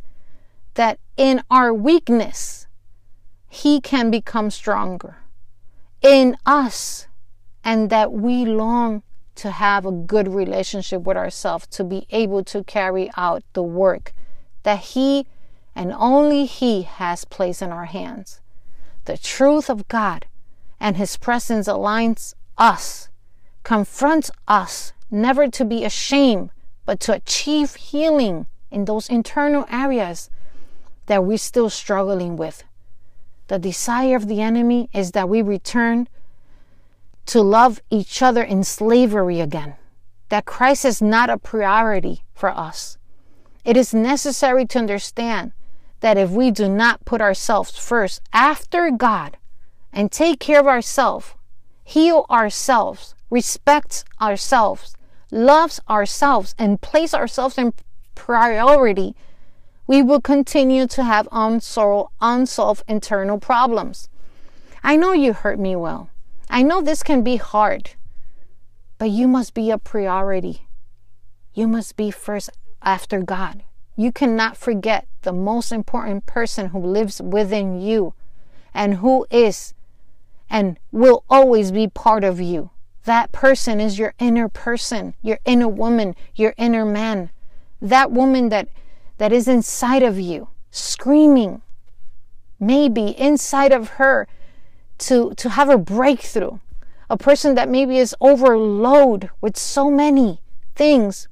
that 0.75 0.99
in 1.17 1.43
our 1.51 1.73
weakness, 1.73 2.67
He 3.53 3.81
can 3.81 4.09
become 4.09 4.49
stronger 4.49 5.17
in 6.01 6.35
us, 6.43 7.05
and 7.63 7.91
that 7.91 8.11
we 8.11 8.45
long 8.45 9.03
to 9.35 9.51
have 9.51 9.85
a 9.85 9.91
good 9.91 10.27
relationship 10.27 11.03
with 11.03 11.17
ourselves, 11.17 11.67
to 11.67 11.83
be 11.83 12.07
able 12.09 12.43
to 12.45 12.63
carry 12.63 13.11
out 13.15 13.43
the 13.53 13.61
work 13.61 14.11
that 14.63 14.79
He 14.79 15.27
and 15.75 15.93
only 15.93 16.45
He 16.45 16.81
has 16.81 17.25
placed 17.25 17.61
in 17.61 17.71
our 17.71 17.85
hands. 17.85 18.41
The 19.05 19.19
truth 19.19 19.69
of 19.69 19.87
God 19.87 20.25
and 20.79 20.97
His 20.97 21.15
presence 21.15 21.67
aligns 21.67 22.33
us, 22.57 23.09
confronts 23.61 24.31
us, 24.47 24.93
never 25.11 25.47
to 25.49 25.63
be 25.63 25.85
ashamed, 25.85 26.49
but 26.87 26.99
to 27.01 27.13
achieve 27.13 27.75
healing 27.75 28.47
in 28.71 28.85
those 28.85 29.09
internal 29.09 29.67
areas 29.69 30.31
that 31.05 31.23
we're 31.23 31.37
still 31.37 31.69
struggling 31.69 32.35
with. 32.35 32.63
The 33.47 33.59
desire 33.59 34.15
of 34.15 34.27
the 34.27 34.41
enemy 34.41 34.89
is 34.93 35.11
that 35.11 35.29
we 35.29 35.41
return 35.41 36.07
to 37.25 37.41
love 37.41 37.81
each 37.89 38.21
other 38.21 38.43
in 38.43 38.63
slavery 38.63 39.39
again. 39.39 39.75
That 40.29 40.45
Christ 40.45 40.85
is 40.85 41.01
not 41.01 41.29
a 41.29 41.37
priority 41.37 42.23
for 42.33 42.49
us. 42.49 42.97
It 43.63 43.77
is 43.77 43.93
necessary 43.93 44.65
to 44.67 44.79
understand 44.79 45.53
that 46.01 46.17
if 46.17 46.29
we 46.29 46.51
do 46.51 46.67
not 46.67 47.05
put 47.05 47.21
ourselves 47.21 47.77
first 47.77 48.21
after 48.33 48.91
God 48.91 49.37
and 49.93 50.11
take 50.11 50.39
care 50.39 50.59
of 50.59 50.67
ourselves, 50.67 51.33
heal 51.83 52.25
ourselves, 52.29 53.15
respect 53.29 54.03
ourselves, 54.19 54.95
loves 55.31 55.79
ourselves, 55.89 56.55
and 56.57 56.81
place 56.81 57.13
ourselves 57.13 57.57
in 57.57 57.73
priority, 58.15 59.15
We 59.85 60.01
will 60.01 60.21
continue 60.21 60.87
to 60.87 61.03
have 61.03 61.27
unsolved, 61.31 62.83
internal 62.87 63.37
problems. 63.37 64.09
I 64.83 64.95
know 64.95 65.11
you 65.11 65.33
hurt 65.33 65.59
me 65.59 65.75
well. 65.75 66.09
I 66.49 66.61
know 66.61 66.81
this 66.81 67.03
can 67.03 67.23
be 67.23 67.37
hard, 67.37 67.91
but 68.97 69.09
you 69.09 69.27
must 69.27 69.53
be 69.53 69.71
a 69.71 69.77
priority. 69.77 70.67
You 71.53 71.67
must 71.67 71.95
be 71.95 72.11
first 72.11 72.49
after 72.81 73.21
God. 73.21 73.63
You 73.95 74.11
cannot 74.11 74.57
forget 74.57 75.07
the 75.21 75.33
most 75.33 75.71
important 75.71 76.25
person 76.25 76.69
who 76.69 76.79
lives 76.79 77.21
within 77.21 77.79
you 77.79 78.13
and 78.73 78.95
who 78.95 79.25
is 79.29 79.73
and 80.49 80.77
will 80.91 81.23
always 81.29 81.71
be 81.71 81.87
part 81.87 82.23
of 82.23 82.39
you. 82.39 82.69
That 83.05 83.31
person 83.31 83.81
is 83.81 83.99
your 83.99 84.13
inner 84.17 84.47
person, 84.47 85.13
your 85.21 85.39
inner 85.45 85.67
woman, 85.67 86.15
your 86.35 86.53
inner 86.57 86.85
man. 86.85 87.31
That 87.81 88.11
woman 88.11 88.49
that 88.49 88.69
that 89.23 89.31
is 89.31 89.47
inside 89.47 90.03
of 90.03 90.19
you, 90.19 90.49
screaming, 90.69 91.61
maybe 92.59 93.17
inside 93.17 93.71
of 93.71 93.91
her 93.91 94.27
to, 94.97 95.33
to 95.35 95.51
have 95.51 95.69
a 95.69 95.77
breakthrough. 95.77 96.59
A 97.09 97.15
person 97.15 97.55
that 97.55 97.69
maybe 97.69 97.99
is 97.99 98.13
overloaded 98.19 99.29
with 99.39 99.55
so 99.55 99.89
many 99.89 100.41
things 100.75 101.29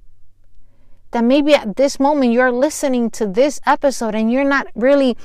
that 1.12 1.25
maybe 1.25 1.54
at 1.54 1.75
this 1.75 1.99
moment 1.99 2.32
you're 2.32 2.49
listening 2.49 3.10
to 3.10 3.27
this 3.27 3.60
episode 3.65 4.15
and 4.15 4.32
you're 4.32 4.45
not 4.45 4.67
really 4.73 5.17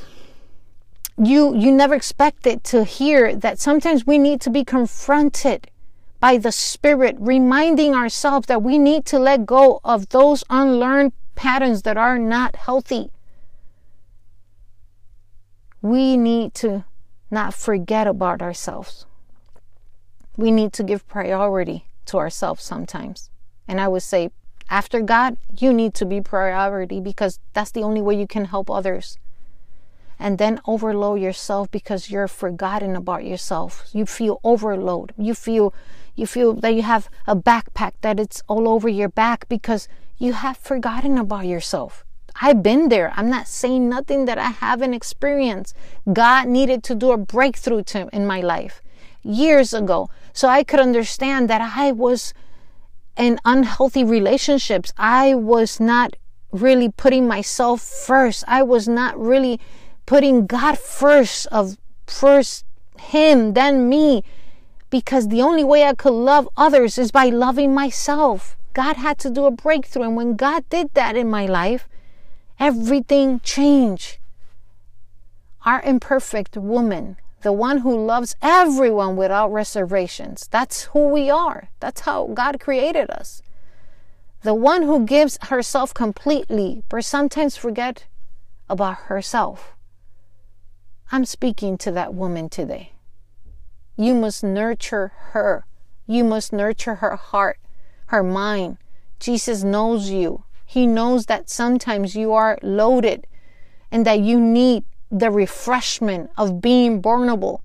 you 1.16 1.54
you 1.54 1.70
never 1.70 1.94
expected 1.94 2.64
to 2.64 2.82
hear 2.82 3.36
that 3.36 3.60
sometimes 3.60 4.04
we 4.04 4.18
need 4.18 4.40
to 4.40 4.50
be 4.50 4.64
confronted 4.64 5.70
by 6.18 6.36
the 6.36 6.50
spirit 6.50 7.14
reminding 7.20 7.94
ourselves 7.94 8.48
that 8.48 8.60
we 8.60 8.76
need 8.76 9.04
to 9.04 9.20
let 9.20 9.46
go 9.46 9.80
of 9.84 10.08
those 10.08 10.42
unlearned 10.50 11.12
patterns 11.36 11.82
that 11.82 11.96
are 11.96 12.18
not 12.18 12.56
healthy 12.56 13.10
we 15.82 16.16
need 16.16 16.54
to 16.54 16.84
not 17.30 17.54
forget 17.54 18.06
about 18.06 18.42
ourselves 18.42 19.06
we 20.36 20.50
need 20.50 20.72
to 20.72 20.82
give 20.82 21.06
priority 21.06 21.86
to 22.06 22.18
ourselves 22.18 22.62
sometimes 22.62 23.30
and 23.68 23.80
i 23.80 23.86
would 23.86 24.02
say 24.02 24.30
after 24.68 25.00
God, 25.00 25.36
you 25.56 25.72
need 25.72 25.94
to 25.94 26.04
be 26.04 26.20
priority 26.20 27.00
because 27.00 27.38
that's 27.52 27.70
the 27.70 27.82
only 27.82 28.02
way 28.02 28.18
you 28.18 28.26
can 28.26 28.46
help 28.46 28.70
others. 28.70 29.18
And 30.18 30.38
then 30.38 30.60
overload 30.66 31.20
yourself 31.20 31.70
because 31.70 32.10
you're 32.10 32.26
forgotten 32.26 32.96
about 32.96 33.24
yourself. 33.24 33.88
You 33.92 34.06
feel 34.06 34.40
overload. 34.42 35.12
You 35.16 35.34
feel 35.34 35.74
you 36.14 36.26
feel 36.26 36.54
that 36.54 36.74
you 36.74 36.80
have 36.80 37.10
a 37.26 37.36
backpack 37.36 37.92
that 38.00 38.18
it's 38.18 38.42
all 38.48 38.66
over 38.68 38.88
your 38.88 39.10
back 39.10 39.46
because 39.50 39.86
you 40.18 40.32
have 40.32 40.56
forgotten 40.56 41.18
about 41.18 41.46
yourself. 41.46 42.04
I've 42.40 42.62
been 42.62 42.88
there. 42.88 43.12
I'm 43.16 43.30
not 43.30 43.48
saying 43.48 43.88
nothing 43.88 44.26
that 44.26 44.38
I 44.38 44.50
haven't 44.50 44.94
experienced. 44.94 45.74
God 46.12 46.48
needed 46.48 46.82
to 46.84 46.94
do 46.94 47.12
a 47.12 47.16
breakthrough 47.16 47.82
to, 47.84 48.08
in 48.12 48.26
my 48.26 48.40
life 48.40 48.82
years 49.22 49.72
ago 49.74 50.08
so 50.32 50.48
I 50.48 50.62
could 50.62 50.80
understand 50.80 51.50
that 51.50 51.60
I 51.76 51.92
was 51.92 52.34
in 53.16 53.40
unhealthy 53.44 54.04
relationships. 54.04 54.92
I 54.96 55.34
was 55.34 55.80
not 55.80 56.14
really 56.52 56.90
putting 56.90 57.26
myself 57.26 57.80
first. 57.80 58.44
I 58.46 58.62
was 58.62 58.86
not 58.86 59.18
really 59.18 59.58
putting 60.04 60.46
God 60.46 60.78
first 60.78 61.46
of 61.48 61.76
first 62.06 62.64
him 62.98 63.54
then 63.54 63.88
me 63.88 64.22
because 64.90 65.28
the 65.28 65.42
only 65.42 65.64
way 65.64 65.84
I 65.84 65.94
could 65.94 66.12
love 66.12 66.48
others 66.56 66.98
is 66.98 67.10
by 67.10 67.26
loving 67.26 67.74
myself. 67.74 68.56
God 68.76 68.96
had 68.96 69.16
to 69.20 69.30
do 69.30 69.46
a 69.46 69.50
breakthrough 69.50 70.02
and 70.02 70.16
when 70.16 70.36
God 70.36 70.68
did 70.68 70.92
that 70.92 71.16
in 71.16 71.30
my 71.30 71.46
life, 71.46 71.88
everything 72.60 73.40
changed. 73.40 74.18
Our 75.64 75.80
imperfect 75.80 76.58
woman 76.58 77.16
the 77.46 77.52
one 77.52 77.78
who 77.78 77.96
loves 78.04 78.34
everyone 78.42 79.14
without 79.16 79.52
reservations. 79.52 80.48
That's 80.50 80.84
who 80.90 81.08
we 81.08 81.30
are. 81.30 81.68
That's 81.78 82.00
how 82.00 82.26
God 82.34 82.58
created 82.58 83.08
us. 83.08 83.40
The 84.42 84.52
one 84.52 84.82
who 84.82 85.06
gives 85.06 85.38
herself 85.42 85.94
completely, 85.94 86.82
but 86.88 87.04
sometimes 87.04 87.56
forget 87.56 88.06
about 88.68 88.96
herself. 89.06 89.76
I'm 91.12 91.24
speaking 91.24 91.78
to 91.78 91.92
that 91.92 92.14
woman 92.14 92.48
today. 92.48 92.92
You 93.96 94.14
must 94.14 94.42
nurture 94.42 95.12
her. 95.30 95.66
You 96.06 96.24
must 96.24 96.52
nurture 96.52 96.96
her 96.96 97.14
heart, 97.14 97.60
her 98.06 98.22
mind. 98.22 98.78
Jesus 99.18 99.62
knows 99.62 100.10
you. 100.10 100.44
He 100.64 100.86
knows 100.86 101.26
that 101.26 101.48
sometimes 101.48 102.16
you 102.16 102.32
are 102.32 102.58
loaded 102.62 103.26
and 103.90 104.04
that 104.04 104.20
you 104.20 104.40
need 104.40 104.84
the 105.10 105.30
refreshment 105.30 106.30
of 106.36 106.60
being 106.60 107.00
vulnerable 107.00 107.62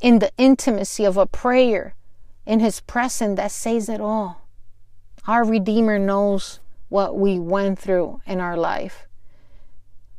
in 0.00 0.18
the 0.18 0.30
intimacy 0.36 1.04
of 1.04 1.16
a 1.16 1.26
prayer 1.26 1.94
in 2.46 2.60
his 2.60 2.80
presence 2.80 3.36
that 3.36 3.50
says 3.50 3.88
it 3.88 4.00
all. 4.00 4.42
Our 5.26 5.44
Redeemer 5.44 5.98
knows 5.98 6.60
what 6.88 7.18
we 7.18 7.38
went 7.38 7.78
through 7.78 8.20
in 8.26 8.40
our 8.40 8.56
life. 8.56 9.06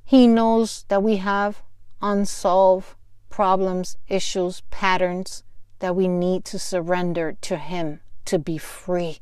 He 0.06 0.28
knows 0.28 0.86
that 0.88 1.04
we 1.04 1.18
have 1.18 1.62
unsolved 2.02 2.96
problems, 3.30 3.98
issues, 4.08 4.62
patterns 4.70 5.44
that 5.80 5.96
we 5.96 6.08
need 6.08 6.46
to 6.46 6.60
surrender 6.60 7.38
to 7.42 7.58
Him 7.58 8.02
to 8.26 8.38
be 8.38 8.58
free, 8.58 9.20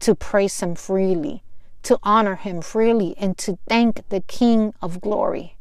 to 0.00 0.14
praise 0.14 0.60
Him 0.60 0.74
freely, 0.74 1.42
to 1.82 1.98
honor 2.02 2.36
Him 2.36 2.60
freely, 2.62 3.14
and 3.18 3.36
to 3.38 3.58
thank 3.68 4.08
the 4.08 4.20
King 4.20 4.74
of 4.80 5.00
glory 5.00 5.56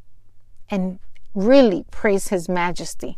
and 0.69 0.99
really 1.33 1.85
praise 1.91 2.27
His 2.27 2.47
majesty. 2.47 3.17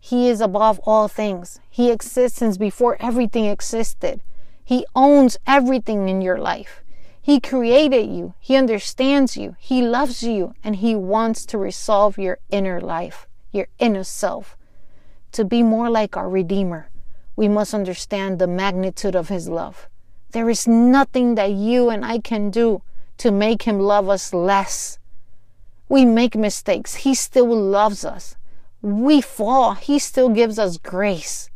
He 0.00 0.28
is 0.28 0.40
above 0.40 0.80
all 0.84 1.08
things. 1.08 1.60
He 1.68 1.90
exists 1.90 2.38
since 2.38 2.56
before 2.56 2.96
everything 3.00 3.44
existed. 3.44 4.22
He 4.64 4.86
owns 4.94 5.36
everything 5.46 6.08
in 6.08 6.22
your 6.22 6.38
life. 6.38 6.82
He 7.20 7.38
created 7.38 8.08
you. 8.08 8.32
He 8.40 8.56
understands 8.56 9.36
you. 9.36 9.56
He 9.58 9.82
loves 9.82 10.22
you. 10.22 10.54
And 10.64 10.76
He 10.76 10.94
wants 10.94 11.44
to 11.46 11.58
resolve 11.58 12.16
your 12.16 12.38
inner 12.48 12.80
life, 12.80 13.26
your 13.52 13.66
inner 13.78 14.04
self. 14.04 14.56
To 15.32 15.44
be 15.44 15.62
more 15.62 15.90
like 15.90 16.16
our 16.16 16.30
Redeemer, 16.30 16.88
we 17.36 17.46
must 17.46 17.74
understand 17.74 18.38
the 18.38 18.46
magnitude 18.46 19.14
of 19.14 19.28
His 19.28 19.48
love. 19.50 19.89
There 20.32 20.48
is 20.48 20.68
nothing 20.68 21.34
that 21.34 21.50
you 21.52 21.90
and 21.90 22.04
I 22.04 22.18
can 22.18 22.50
do 22.50 22.82
to 23.18 23.30
make 23.30 23.62
Him 23.62 23.80
love 23.80 24.08
us 24.08 24.32
less. 24.32 24.98
We 25.88 26.04
make 26.04 26.36
mistakes. 26.36 26.94
He 26.96 27.14
still 27.14 27.54
loves 27.54 28.04
us. 28.04 28.36
We 28.80 29.20
fall. 29.20 29.74
He 29.74 29.98
still 29.98 30.28
gives 30.28 30.58
us 30.58 30.78
grace. 30.78 31.50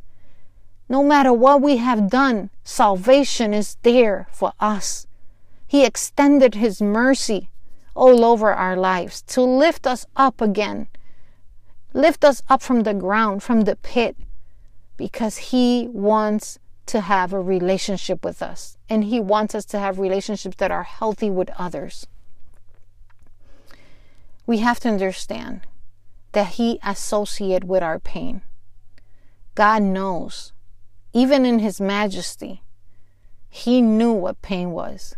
No 0.89 1.03
matter 1.03 1.33
what 1.33 1.63
we 1.63 1.79
have 1.79 2.11
done, 2.11 2.51
salvation 2.65 3.55
is 3.55 3.77
there 3.83 4.27
for 4.31 4.53
us. 4.59 5.07
He 5.67 5.85
extended 5.85 6.57
His 6.57 6.83
mercy 6.83 7.49
all 7.95 8.25
over 8.25 8.53
our 8.53 8.77
lives 8.77 9.23
to 9.23 9.41
lift 9.43 9.87
us 9.87 10.05
up 10.17 10.41
again. 10.41 10.89
Lift 11.93 12.25
us 12.25 12.43
up 12.49 12.61
from 12.61 12.83
the 12.83 12.95
ground, 12.95 13.43
from 13.43 13.63
the 13.63 13.77
pit, 13.77 14.17
because 14.97 15.37
He 15.37 15.89
wants 15.93 16.59
to 16.87 17.01
have 17.03 17.33
a 17.33 17.41
relationship 17.41 18.25
with 18.25 18.43
us. 18.43 18.77
And 18.89 19.05
He 19.05 19.21
wants 19.21 19.55
us 19.55 19.65
to 19.67 19.79
have 19.79 19.99
relationships 19.99 20.57
that 20.57 20.71
are 20.71 20.83
healthy 20.83 21.31
with 21.31 21.51
others 21.59 22.07
we 24.47 24.59
have 24.59 24.81
to 24.81 24.89
understand 24.89 25.63
that 26.33 26.55
He 26.55 26.79
associated 26.83 27.69
with 27.69 27.83
our 27.83 27.99
pain. 27.99 28.43
God 29.55 29.83
knows, 29.83 30.53
even 31.13 31.47
in 31.47 31.61
His 31.61 31.81
majesty, 31.81 32.63
He 33.49 33.81
knew 33.81 34.13
what 34.13 34.43
pain 34.43 34.71
was. 34.71 35.17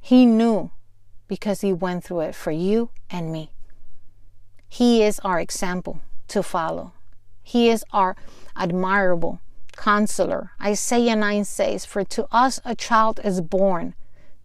He 0.00 0.26
knew 0.26 0.70
because 1.28 1.60
He 1.60 1.72
went 1.72 2.04
through 2.04 2.20
it 2.20 2.34
for 2.34 2.50
you 2.50 2.90
and 3.10 3.32
me. 3.32 3.50
He 4.68 5.02
is 5.02 5.20
our 5.20 5.38
example 5.38 6.00
to 6.28 6.42
follow. 6.42 6.92
He 7.42 7.68
is 7.68 7.84
our 7.92 8.16
admirable 8.56 9.40
counselor. 9.76 10.52
Isaiah 10.62 11.16
9 11.16 11.44
says, 11.44 11.84
For 11.84 12.04
to 12.04 12.26
us 12.30 12.60
a 12.64 12.74
child 12.74 13.20
is 13.24 13.40
born, 13.40 13.94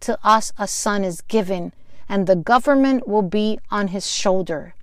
to 0.00 0.18
us 0.24 0.52
a 0.58 0.66
son 0.66 1.04
is 1.04 1.20
given 1.22 1.72
and 2.10 2.26
the 2.26 2.34
government 2.34 3.06
will 3.06 3.22
be 3.22 3.60
on 3.70 3.88
his 3.88 4.10
shoulder. 4.10 4.74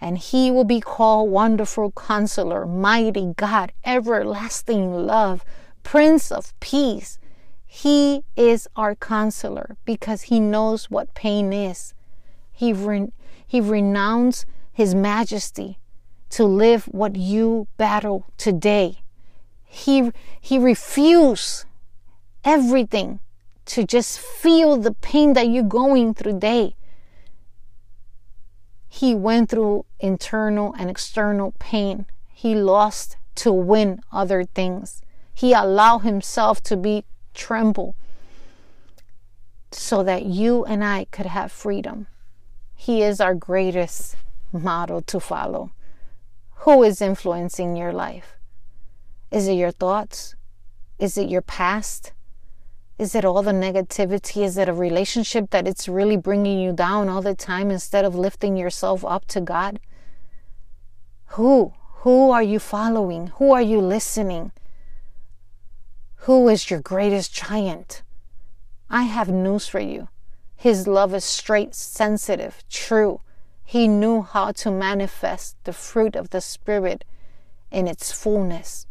And 0.00 0.18
he 0.18 0.50
will 0.50 0.64
be 0.64 0.80
called 0.80 1.30
Wonderful 1.30 1.92
Counselor, 1.92 2.66
Mighty 2.66 3.34
God, 3.36 3.70
Everlasting 3.84 4.92
Love, 4.92 5.44
Prince 5.84 6.32
of 6.32 6.58
Peace. 6.58 7.20
He 7.64 8.24
is 8.34 8.66
our 8.74 8.96
counselor 8.96 9.76
because 9.84 10.22
he 10.22 10.40
knows 10.40 10.90
what 10.90 11.14
pain 11.14 11.52
is. 11.52 11.94
He, 12.50 12.72
re- 12.72 13.12
he 13.46 13.60
renounced 13.60 14.44
his 14.72 14.92
majesty 14.92 15.78
to 16.30 16.44
live 16.44 16.86
what 16.86 17.14
you 17.14 17.68
battle 17.76 18.26
today. 18.38 19.01
He, 19.72 20.12
he 20.40 20.58
refused 20.58 21.64
everything 22.44 23.20
to 23.64 23.84
just 23.84 24.20
feel 24.20 24.76
the 24.76 24.92
pain 24.92 25.32
that 25.32 25.48
you're 25.48 25.62
going 25.62 26.14
through 26.14 26.38
day 26.40 26.76
He 28.94 29.14
went 29.14 29.48
through 29.48 29.86
internal 30.00 30.74
and 30.78 30.90
external 30.90 31.54
pain. 31.58 32.04
He 32.30 32.54
lost 32.54 33.16
to 33.36 33.50
win 33.50 34.02
other 34.12 34.44
things. 34.44 35.00
He 35.32 35.54
allowed 35.54 36.00
himself 36.00 36.62
to 36.64 36.76
be 36.76 37.06
tremble 37.32 37.96
so 39.70 40.02
that 40.02 40.26
you 40.26 40.66
and 40.66 40.84
I 40.84 41.06
could 41.06 41.24
have 41.24 41.50
freedom. 41.50 42.06
He 42.74 43.02
is 43.02 43.18
our 43.18 43.34
greatest 43.34 44.16
model 44.52 45.00
to 45.08 45.18
follow. 45.18 45.70
Who 46.66 46.82
is 46.82 47.00
influencing 47.00 47.76
your 47.76 47.94
life? 47.94 48.36
Is 49.32 49.48
it 49.48 49.54
your 49.54 49.70
thoughts? 49.70 50.36
Is 50.98 51.16
it 51.16 51.30
your 51.30 51.40
past? 51.40 52.12
Is 52.98 53.14
it 53.14 53.24
all 53.24 53.42
the 53.42 53.52
negativity? 53.52 54.44
Is 54.44 54.58
it 54.58 54.68
a 54.68 54.74
relationship 54.74 55.48
that 55.50 55.66
it's 55.66 55.88
really 55.88 56.18
bringing 56.18 56.60
you 56.60 56.72
down 56.74 57.08
all 57.08 57.22
the 57.22 57.34
time 57.34 57.70
instead 57.70 58.04
of 58.04 58.14
lifting 58.14 58.58
yourself 58.58 59.06
up 59.06 59.24
to 59.28 59.40
God? 59.40 59.80
Who? 61.28 61.72
Who 62.02 62.30
are 62.30 62.42
you 62.42 62.58
following? 62.58 63.28
Who 63.38 63.52
are 63.52 63.62
you 63.62 63.80
listening? 63.80 64.52
Who 66.26 66.46
is 66.50 66.70
your 66.70 66.80
greatest 66.80 67.32
giant? 67.32 68.02
I 68.90 69.04
have 69.04 69.30
news 69.30 69.66
for 69.66 69.80
you. 69.80 70.08
His 70.54 70.86
love 70.86 71.14
is 71.14 71.24
straight, 71.24 71.74
sensitive, 71.74 72.62
true. 72.68 73.22
He 73.64 73.88
knew 73.88 74.20
how 74.20 74.52
to 74.52 74.70
manifest 74.70 75.56
the 75.64 75.72
fruit 75.72 76.16
of 76.16 76.28
the 76.30 76.42
Spirit 76.42 77.06
in 77.70 77.88
its 77.88 78.12
fullness. 78.12 78.86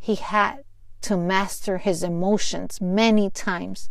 He 0.00 0.16
had 0.16 0.64
to 1.02 1.16
master 1.16 1.78
his 1.78 2.02
emotions 2.02 2.80
many 2.80 3.30
times. 3.30 3.90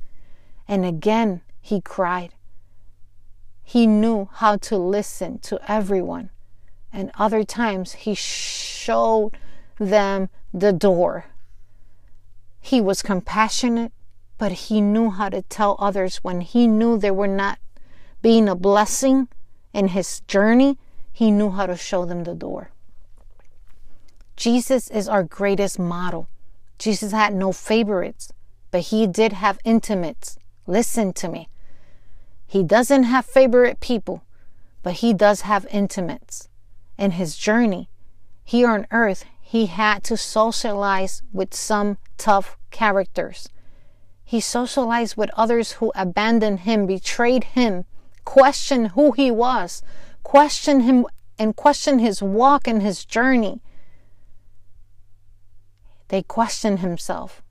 And 0.67 0.83
again, 0.83 1.41
he 1.61 1.79
cried. 1.79 2.33
He 3.63 3.87
knew 3.87 4.29
how 4.33 4.57
to 4.57 4.77
listen 4.77 5.39
to 5.39 5.59
everyone. 5.71 6.31
And 6.91 7.11
other 7.17 7.43
times, 7.43 7.93
he 7.93 8.15
showed 8.15 9.37
them 9.77 10.29
the 10.51 10.73
door. 10.73 11.25
He 12.59 12.81
was 12.81 13.03
compassionate, 13.03 13.93
but 14.39 14.51
he 14.51 14.81
knew 14.81 15.11
how 15.11 15.29
to 15.29 15.43
tell 15.43 15.75
others 15.77 16.17
when 16.17 16.41
he 16.41 16.67
knew 16.67 16.97
they 16.97 17.11
were 17.11 17.27
not 17.27 17.59
being 18.21 18.49
a 18.49 18.55
blessing 18.55 19.27
in 19.73 19.89
his 19.89 20.21
journey, 20.21 20.77
he 21.11 21.31
knew 21.31 21.51
how 21.51 21.65
to 21.65 21.77
show 21.77 22.05
them 22.05 22.23
the 22.23 22.33
door. 22.33 22.71
Jesus 24.39 24.89
is 24.89 25.09
our 25.09 25.25
greatest 25.25 25.77
model. 25.77 26.29
Jesus 26.77 27.11
had 27.11 27.33
no 27.33 27.51
favorites, 27.51 28.31
but 28.71 28.83
he 28.83 29.05
did 29.05 29.33
have 29.33 29.59
intimates. 29.65 30.37
Listen 30.65 31.11
to 31.11 31.27
me. 31.27 31.49
He 32.47 32.63
doesn't 32.63 33.03
have 33.03 33.25
favorite 33.25 33.81
people, 33.81 34.23
but 34.81 34.93
he 35.03 35.13
does 35.13 35.41
have 35.41 35.67
intimates. 35.69 36.47
In 36.97 37.11
his 37.11 37.35
journey 37.35 37.89
here 38.45 38.69
on 38.69 38.87
earth, 38.91 39.25
he 39.41 39.65
had 39.65 40.05
to 40.05 40.15
socialize 40.15 41.21
with 41.33 41.53
some 41.53 41.97
tough 42.17 42.57
characters. 42.71 43.49
He 44.23 44.39
socialized 44.39 45.17
with 45.17 45.31
others 45.35 45.73
who 45.73 45.91
abandoned 45.95 46.61
him, 46.61 46.85
betrayed 46.85 47.43
him, 47.43 47.83
questioned 48.23 48.91
who 48.91 49.11
he 49.11 49.31
was, 49.31 49.83
questioned 50.23 50.83
him, 50.83 51.05
and 51.37 51.57
questioned 51.57 51.99
his 51.99 52.23
walk 52.23 52.69
and 52.69 52.81
his 52.81 53.03
journey. 53.03 53.59
They 56.09 56.23
question 56.23 56.77
himself. 56.77 57.41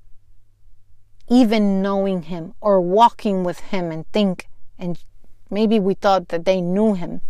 Even 1.29 1.83
knowing 1.83 2.23
him 2.23 2.55
or 2.61 2.81
walking 2.81 3.45
with 3.45 3.61
him 3.61 3.91
and 3.91 4.07
think, 4.13 4.49
and 4.79 5.03
maybe 5.51 5.81
we 5.81 5.95
thought 5.95 6.29
that 6.29 6.45
they 6.45 6.61
knew 6.61 6.95
him. 6.95 7.21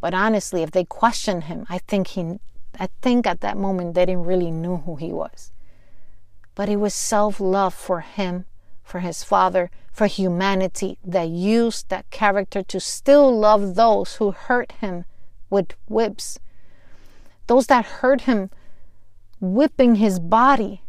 But 0.00 0.14
honestly, 0.14 0.62
if 0.62 0.70
they 0.70 0.84
questioned 0.84 1.44
him, 1.44 1.66
I 1.68 1.78
think 1.78 2.08
he 2.08 2.38
I 2.78 2.88
think 3.02 3.26
at 3.26 3.40
that 3.40 3.56
moment 3.56 3.94
they 3.94 4.06
didn't 4.06 4.24
really 4.24 4.50
know 4.50 4.78
who 4.78 4.96
he 4.96 5.12
was. 5.12 5.52
But 6.54 6.68
it 6.68 6.76
was 6.76 6.94
self-love 6.94 7.74
for 7.74 8.00
him, 8.00 8.44
for 8.84 9.00
his 9.00 9.24
father, 9.24 9.70
for 9.92 10.06
humanity 10.06 10.98
that 11.04 11.28
used 11.28 11.88
that 11.88 12.08
character 12.10 12.62
to 12.62 12.78
still 12.78 13.36
love 13.36 13.74
those 13.74 14.16
who 14.16 14.30
hurt 14.30 14.72
him 14.80 15.04
with 15.50 15.74
whips. 15.88 16.38
Those 17.48 17.66
that 17.66 17.84
hurt 17.84 18.22
him 18.22 18.50
whipping 19.40 19.96
his 19.96 20.18
body, 20.18 20.82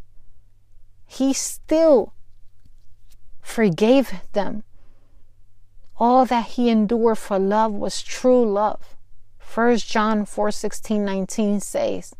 he 1.06 1.34
still 1.34 2.14
forgave 3.42 4.12
them. 4.34 4.64
All 5.98 6.26
that 6.26 6.46
he 6.52 6.70
endured 6.70 7.18
for 7.18 7.40
love 7.40 7.74
was 7.74 8.02
true 8.02 8.50
love. 8.50 8.96
1 9.54 9.78
John 9.78 10.26
4 10.26 10.52
16, 10.52 11.04
19 11.04 11.60
says, 11.60 12.16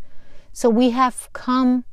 So 0.52 0.70
we 0.70 0.90
have 0.90 1.30
come 1.34 1.86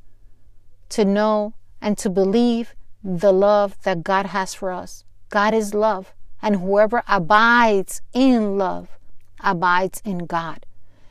to 0.88 1.04
know 1.04 1.54
and 1.80 1.98
to 1.98 2.08
believe 2.08 2.74
the 3.04 3.32
love 3.32 3.76
that 3.82 4.02
God 4.02 4.26
has 4.26 4.54
for 4.54 4.72
us. 4.72 5.04
God 5.28 5.54
is 5.54 5.74
love, 5.74 6.14
and 6.40 6.56
whoever 6.56 7.02
abides 7.06 8.00
in 8.12 8.56
love 8.56 8.98
abides 9.40 10.00
in 10.04 10.26
God, 10.26 10.64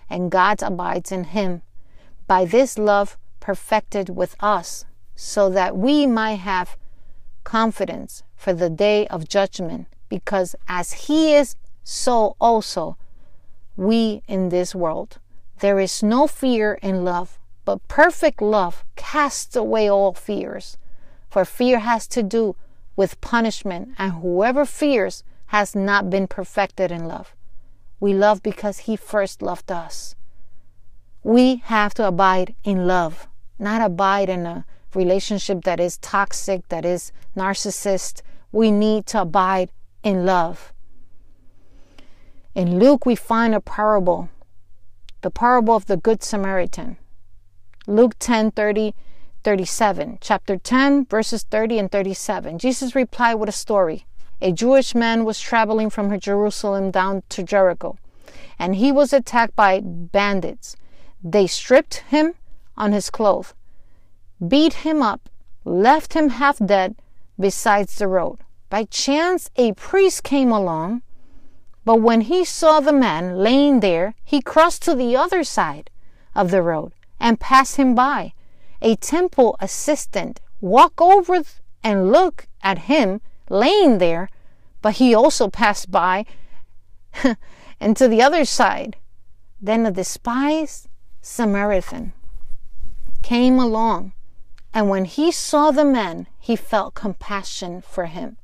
and 0.10 0.32
God 0.32 0.62
abides 0.62 1.12
in 1.12 1.26
him 1.26 1.62
by 2.28 2.46
this 2.46 2.78
love 2.78 3.18
perfected 3.40 4.10
with 4.10 4.36
us, 4.40 4.86
so 5.16 5.50
that 5.50 5.78
we 5.78 6.08
might 6.08 6.40
have 6.40 6.78
confidence 7.44 8.24
for 8.36 8.54
the 8.54 8.70
day 8.70 9.08
of 9.08 9.30
judgment, 9.30 9.88
because 10.10 10.56
as 10.68 10.94
He 11.08 11.34
is, 11.36 11.56
so 11.84 12.36
also 12.40 12.98
we 13.78 14.24
in 14.28 14.50
this 14.50 14.74
world. 14.74 15.18
There 15.60 15.80
is 15.80 16.04
no 16.04 16.28
fear 16.28 16.80
in 16.82 17.06
love, 17.06 17.38
but 17.64 17.88
perfect 17.88 18.42
love 18.42 18.84
casts 18.96 19.56
away 19.56 19.90
all 19.90 20.14
fears. 20.14 20.78
For 21.30 21.46
fear 21.46 21.80
has 21.80 22.08
to 22.08 22.24
do 22.24 22.56
with 22.96 23.22
punishment, 23.22 23.90
and 23.98 24.14
whoever 24.14 24.66
fears 24.66 25.24
has 25.48 25.76
not 25.76 26.10
been 26.10 26.28
perfected 26.28 26.92
in 26.92 27.08
love. 27.08 27.34
We 28.00 28.14
love 28.14 28.42
because 28.42 28.80
He 28.80 28.96
first 28.96 29.42
loved 29.42 29.72
us. 29.72 30.16
We 31.26 31.56
have 31.66 31.96
to 31.96 32.08
abide 32.08 32.54
in 32.64 32.86
love, 32.86 33.28
not 33.58 33.82
abide 33.82 34.30
in 34.30 34.46
a 34.46 34.64
relationship 34.94 35.64
that 35.64 35.80
is 35.80 35.98
toxic, 35.98 36.70
that 36.70 36.86
is 36.86 37.12
narcissist. 37.36 38.22
We 38.52 38.70
need 38.70 39.08
to 39.08 39.22
abide 39.22 39.72
in 40.04 40.28
love. 40.28 40.72
In 42.54 42.78
Luke, 42.78 43.08
we 43.08 43.16
find 43.16 43.56
a 43.56 43.60
parable, 43.60 44.30
the 45.22 45.32
parable 45.32 45.76
of 45.76 45.88
the 45.88 45.98
Good 45.98 46.22
Samaritan. 46.22 46.98
Luke 47.88 48.14
10 48.20 48.52
30, 48.52 48.94
37. 49.44 50.20
Chapter 50.22 50.58
10, 50.60 51.06
verses 51.08 51.42
30 51.42 51.80
and 51.80 51.92
37. 51.92 52.60
Jesus 52.60 52.94
replied 52.94 53.34
with 53.34 53.50
a 53.50 53.52
story. 53.52 54.06
A 54.44 54.52
Jewish 54.52 54.94
man 54.94 55.26
was 55.26 55.40
traveling 55.40 55.90
from 55.90 56.20
Jerusalem 56.20 56.92
down 56.92 57.24
to 57.30 57.42
Jericho, 57.42 57.98
and 58.60 58.76
he 58.76 58.92
was 58.92 59.12
attacked 59.12 59.56
by 59.56 59.82
bandits. 59.84 60.76
They 61.24 61.48
stripped 61.48 62.04
him 62.10 62.36
on 62.78 62.92
his 62.92 63.10
clothes, 63.10 63.54
beat 64.46 64.86
him 64.86 65.02
up, 65.02 65.30
left 65.64 66.14
him 66.14 66.30
half 66.30 66.60
dead 66.64 66.96
besides 67.40 67.96
the 67.96 68.08
road. 68.08 68.40
By 68.70 68.86
chance, 68.86 69.50
a 69.56 69.74
priest 69.74 70.24
came 70.24 70.52
along, 70.52 71.02
but 71.84 72.02
when 72.02 72.22
he 72.22 72.44
saw 72.44 72.80
the 72.80 72.94
man 72.94 73.38
laying 73.38 73.80
there, 73.80 74.16
he 74.24 74.42
crossed 74.42 74.82
to 74.84 74.96
the 74.96 75.16
other 75.16 75.44
side 75.44 75.90
of 76.36 76.52
the 76.52 76.62
road 76.62 76.94
and 77.20 77.40
passed 77.40 77.78
him 77.78 77.96
by. 77.96 78.34
A 78.82 78.96
temple 78.96 79.56
assistant 79.60 80.42
walked 80.62 81.00
over 81.00 81.44
and 81.84 82.12
looked 82.12 82.48
at 82.62 82.90
him 82.90 83.22
laying 83.50 84.00
there, 84.00 84.30
but 84.82 84.96
he 84.96 85.14
also 85.14 85.50
passed 85.50 85.90
by 85.92 86.26
and 87.80 87.96
to 87.98 88.08
the 88.08 88.22
other 88.22 88.46
side. 88.46 88.98
Then 89.62 89.86
a 89.86 89.92
despised 89.92 90.88
Samaritan 91.28 92.14
came 93.24 93.58
along, 93.58 94.14
and 94.76 94.90
when 94.90 95.06
he 95.06 95.32
saw 95.32 95.72
the 95.72 95.84
man, 95.84 96.28
he 96.40 96.56
felt 96.56 96.94
compassion 96.94 97.82
for 97.82 98.06
him. 98.06 98.38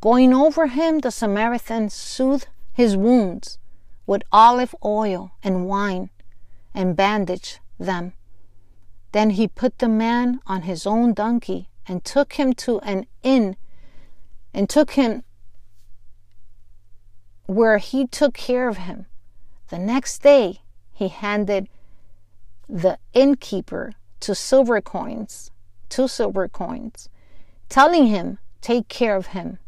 Going 0.00 0.32
over 0.32 0.68
him, 0.68 1.00
the 1.00 1.10
Samaritan 1.10 1.90
soothed 1.90 2.48
his 2.72 2.96
wounds 2.96 3.58
with 4.06 4.22
olive 4.32 4.74
oil 4.82 5.32
and 5.42 5.68
wine 5.68 6.08
and 6.72 6.96
bandaged 6.96 7.60
them. 7.78 8.14
Then 9.12 9.30
he 9.30 9.46
put 9.46 9.78
the 9.78 9.88
man 9.88 10.40
on 10.46 10.62
his 10.62 10.86
own 10.86 11.12
donkey 11.12 11.68
and 11.86 12.02
took 12.02 12.32
him 12.32 12.54
to 12.54 12.80
an 12.80 13.06
inn 13.22 13.54
and 14.54 14.66
took 14.66 14.92
him 14.92 15.24
where 17.44 17.76
he 17.76 18.06
took 18.06 18.32
care 18.32 18.66
of 18.66 18.78
him. 18.78 19.04
The 19.68 19.78
next 19.78 20.22
day 20.22 20.62
he 20.90 21.08
handed 21.08 21.68
the 22.68 22.98
innkeeper 23.12 23.92
to 24.20 24.34
silver 24.34 24.80
coins, 24.80 25.50
two 25.88 26.08
silver 26.08 26.48
coins, 26.48 27.08
telling 27.68 28.06
him, 28.06 28.38
Take 28.60 28.86
care 28.88 29.16
of 29.16 29.28
him, 29.28 29.58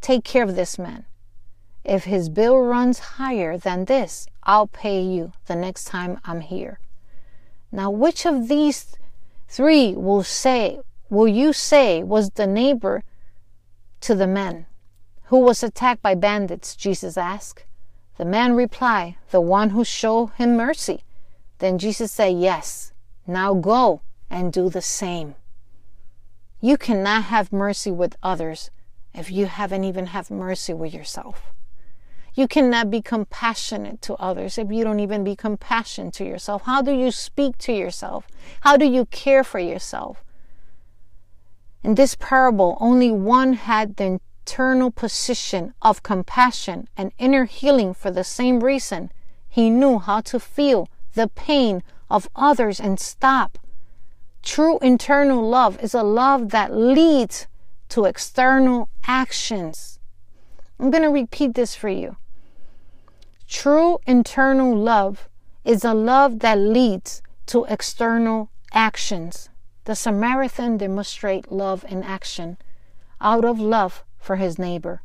take 0.00 0.24
care 0.24 0.42
of 0.42 0.56
this 0.56 0.78
man. 0.78 1.04
If 1.84 2.04
his 2.04 2.28
bill 2.28 2.58
runs 2.58 2.98
higher 2.98 3.58
than 3.58 3.84
this, 3.84 4.26
I'll 4.42 4.66
pay 4.66 5.02
you 5.02 5.32
the 5.46 5.56
next 5.56 5.84
time 5.84 6.18
I'm 6.24 6.40
here. 6.40 6.78
Now, 7.70 7.90
which 7.90 8.26
of 8.26 8.48
these 8.48 8.96
three 9.48 9.94
will 9.94 10.22
say, 10.22 10.80
will 11.08 11.28
you 11.28 11.52
say 11.52 12.02
was 12.02 12.30
the 12.30 12.46
neighbor 12.46 13.02
to 14.00 14.14
the 14.14 14.26
man 14.26 14.66
who 15.24 15.38
was 15.38 15.62
attacked 15.62 16.02
by 16.02 16.14
bandits? 16.14 16.74
Jesus 16.74 17.16
asked. 17.16 17.64
The 18.16 18.24
man 18.24 18.54
replied, 18.54 19.16
The 19.30 19.40
one 19.40 19.70
who 19.70 19.84
showed 19.84 20.32
him 20.36 20.56
mercy. 20.56 21.04
Then 21.60 21.78
Jesus 21.78 22.10
said, 22.10 22.38
Yes, 22.38 22.92
now 23.26 23.54
go 23.54 24.00
and 24.28 24.52
do 24.52 24.68
the 24.68 24.82
same. 24.82 25.36
You 26.60 26.76
cannot 26.76 27.24
have 27.24 27.52
mercy 27.52 27.90
with 27.90 28.16
others 28.22 28.70
if 29.14 29.30
you 29.30 29.46
haven't 29.46 29.84
even 29.84 30.06
have 30.06 30.30
mercy 30.30 30.72
with 30.72 30.92
yourself. 30.92 31.54
You 32.34 32.48
cannot 32.48 32.90
be 32.90 33.02
compassionate 33.02 34.00
to 34.02 34.14
others 34.14 34.56
if 34.56 34.70
you 34.70 34.84
don't 34.84 35.00
even 35.00 35.22
be 35.22 35.36
compassionate 35.36 36.14
to 36.14 36.24
yourself. 36.24 36.62
How 36.62 36.80
do 36.80 36.92
you 36.92 37.10
speak 37.10 37.58
to 37.58 37.72
yourself? 37.72 38.26
How 38.62 38.76
do 38.76 38.86
you 38.86 39.04
care 39.06 39.44
for 39.44 39.58
yourself? 39.58 40.24
In 41.82 41.94
this 41.94 42.14
parable, 42.14 42.78
only 42.80 43.10
one 43.10 43.54
had 43.54 43.96
the 43.96 44.20
internal 44.44 44.90
position 44.90 45.74
of 45.82 46.02
compassion 46.02 46.88
and 46.96 47.12
inner 47.18 47.44
healing 47.44 47.92
for 47.92 48.10
the 48.10 48.24
same 48.24 48.60
reason. 48.60 49.10
He 49.48 49.68
knew 49.68 49.98
how 49.98 50.20
to 50.22 50.38
feel 50.38 50.88
the 51.14 51.28
pain 51.28 51.82
of 52.08 52.28
others 52.34 52.80
and 52.80 52.98
stop. 52.98 53.58
True 54.42 54.78
internal 54.80 55.46
love 55.46 55.78
is 55.82 55.94
a 55.94 56.02
love 56.02 56.50
that 56.50 56.74
leads 56.74 57.46
to 57.90 58.04
external 58.04 58.88
actions. 59.06 59.98
I'm 60.78 60.90
going 60.90 61.02
to 61.02 61.10
repeat 61.10 61.54
this 61.54 61.74
for 61.74 61.88
you. 61.88 62.16
True 63.46 63.98
internal 64.06 64.76
love 64.76 65.28
is 65.64 65.84
a 65.84 65.92
love 65.92 66.38
that 66.38 66.58
leads 66.58 67.20
to 67.46 67.64
external 67.64 68.50
actions. 68.72 69.48
The 69.84 69.94
Samaritan 69.94 70.76
demonstrate 70.76 71.50
love 71.50 71.84
in 71.88 72.02
action 72.02 72.58
out 73.20 73.44
of 73.44 73.60
love 73.60 74.04
for 74.18 74.36
his 74.36 74.58
neighbor. 74.58 75.02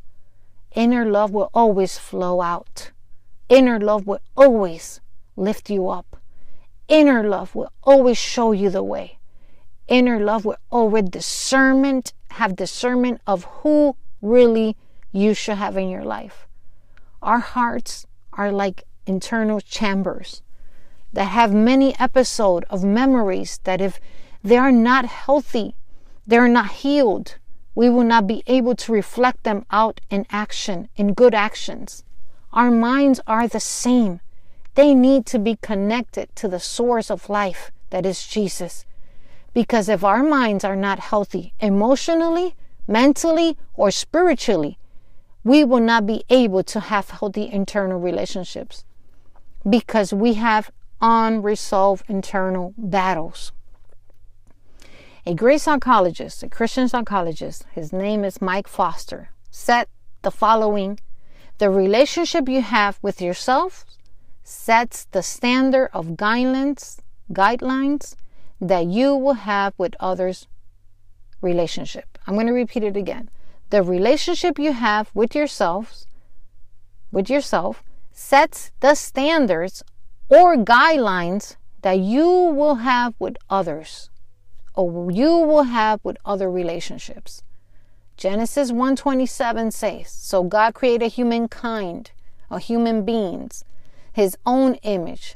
Inner 0.75 1.05
love 1.05 1.31
will 1.31 1.49
always 1.53 1.97
flow 1.97 2.41
out. 2.41 2.91
Inner 3.49 3.79
love 3.79 4.05
will 4.05 4.19
always 4.37 5.01
lift 5.35 5.69
you 5.69 5.89
up. 5.89 6.17
Inner 6.87 7.27
love 7.27 7.55
will 7.55 7.71
always 7.83 8.17
show 8.17 8.51
you 8.51 8.69
the 8.69 8.83
way. 8.83 9.17
Inner 9.87 10.19
love 10.19 10.45
will 10.45 10.57
always 10.69 11.09
discernment, 11.09 12.13
have 12.31 12.55
discernment 12.55 13.21
of 13.27 13.45
who 13.45 13.95
really 14.21 14.75
you 15.11 15.33
should 15.33 15.57
have 15.57 15.77
in 15.77 15.89
your 15.89 16.03
life. 16.03 16.47
Our 17.21 17.39
hearts 17.39 18.05
are 18.33 18.51
like 18.51 18.83
internal 19.05 19.61
chambers 19.61 20.41
that 21.13 21.25
have 21.25 21.53
many 21.53 21.97
episodes 21.99 22.65
of 22.69 22.83
memories 22.83 23.59
that 23.63 23.79
if 23.81 23.99
they 24.43 24.57
are 24.57 24.71
not 24.71 25.05
healthy, 25.05 25.75
they 26.27 26.37
are 26.37 26.49
not 26.49 26.71
healed, 26.83 27.37
we 27.73 27.89
will 27.89 28.03
not 28.03 28.27
be 28.27 28.43
able 28.47 28.75
to 28.75 28.91
reflect 28.91 29.43
them 29.43 29.65
out 29.71 30.01
in 30.09 30.25
action, 30.29 30.89
in 30.95 31.13
good 31.13 31.33
actions. 31.33 32.03
Our 32.51 32.71
minds 32.71 33.19
are 33.27 33.47
the 33.47 33.59
same. 33.59 34.21
They 34.75 34.93
need 34.93 35.25
to 35.27 35.39
be 35.39 35.57
connected 35.61 36.35
to 36.35 36.47
the 36.47 36.59
source 36.59 37.09
of 37.09 37.29
life 37.29 37.71
that 37.89 38.05
is 38.05 38.27
Jesus. 38.27 38.85
Because 39.53 39.87
if 39.87 40.03
our 40.03 40.21
minds 40.21 40.65
are 40.65 40.75
not 40.75 40.99
healthy 40.99 41.53
emotionally, 41.61 42.55
mentally, 42.87 43.57
or 43.73 43.89
spiritually, 43.89 44.77
we 45.45 45.63
will 45.63 45.79
not 45.79 46.05
be 46.05 46.23
able 46.29 46.63
to 46.63 46.79
have 46.79 47.09
healthy 47.09 47.49
internal 47.49 47.99
relationships 47.99 48.83
because 49.67 50.13
we 50.13 50.33
have 50.33 50.71
unresolved 51.01 52.03
internal 52.09 52.73
battles. 52.77 53.51
A 55.25 55.33
great 55.33 55.61
psychologist, 55.61 56.43
a 56.43 56.49
Christian 56.49 56.87
psychologist, 56.87 57.65
his 57.73 57.93
name 57.93 58.23
is 58.23 58.41
Mike 58.41 58.67
Foster, 58.67 59.29
said 59.49 59.87
the 60.21 60.31
following 60.31 60.99
The 61.59 61.69
relationship 61.69 62.49
you 62.49 62.61
have 62.61 62.99
with 63.01 63.21
yourself 63.21 63.85
sets 64.45 65.05
the 65.11 65.21
standard 65.21 65.89
of 65.91 66.15
guidelines, 66.15 66.99
guidelines 67.33 68.15
that 68.61 68.85
you 68.85 69.13
will 69.15 69.33
have 69.33 69.73
with 69.77 69.95
others' 69.99 70.47
relationship. 71.41 72.17
I'm 72.25 72.35
going 72.35 72.47
to 72.47 72.53
repeat 72.53 72.83
it 72.83 72.95
again 72.95 73.29
the 73.69 73.81
relationship 73.83 74.59
you 74.59 74.73
have 74.73 75.09
with 75.13 75.35
yourself 75.35 76.05
with 77.11 77.29
yourself 77.29 77.83
sets 78.11 78.71
the 78.79 78.95
standards 78.95 79.83
or 80.29 80.55
guidelines 80.55 81.55
that 81.81 81.99
you 81.99 82.27
will 82.27 82.75
have 82.75 83.13
with 83.19 83.35
others 83.49 84.09
or 84.75 85.11
you 85.11 85.31
will 85.37 85.63
have 85.63 85.99
with 86.03 86.17
other 86.25 86.51
relationships. 86.51 87.41
Genesis 88.17 88.71
1:27 88.71 89.71
says, 89.71 90.09
"So 90.09 90.43
God 90.43 90.73
created 90.73 91.13
humankind, 91.13 92.11
or 92.49 92.59
human 92.59 93.03
beings, 93.03 93.63
his 94.15 94.37
own 94.45 94.75
image. 94.75 95.35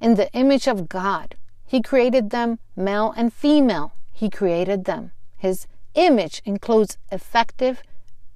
In 0.00 0.14
the 0.14 0.32
image 0.32 0.68
of 0.68 0.88
God, 0.88 1.34
he 1.66 1.82
created 1.82 2.30
them 2.30 2.60
male 2.76 3.12
and 3.16 3.32
female. 3.32 3.94
He 4.12 4.30
created 4.30 4.84
them. 4.84 5.10
His 5.36 5.66
image 5.96 6.40
includes 6.44 6.98
effective 7.10 7.82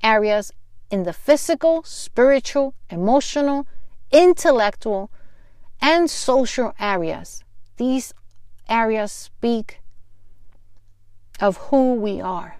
areas 0.02 0.50
in 0.90 1.04
the 1.04 1.12
physical, 1.12 1.84
spiritual, 1.84 2.74
emotional, 2.90 3.68
intellectual, 4.10 5.08
and 5.80 6.10
social 6.10 6.74
areas. 6.80 7.44
These 7.76 8.12
areas 8.68 9.12
speak 9.12 9.82
of 11.38 11.58
who 11.68 11.94
we 11.94 12.20
are. 12.20 12.56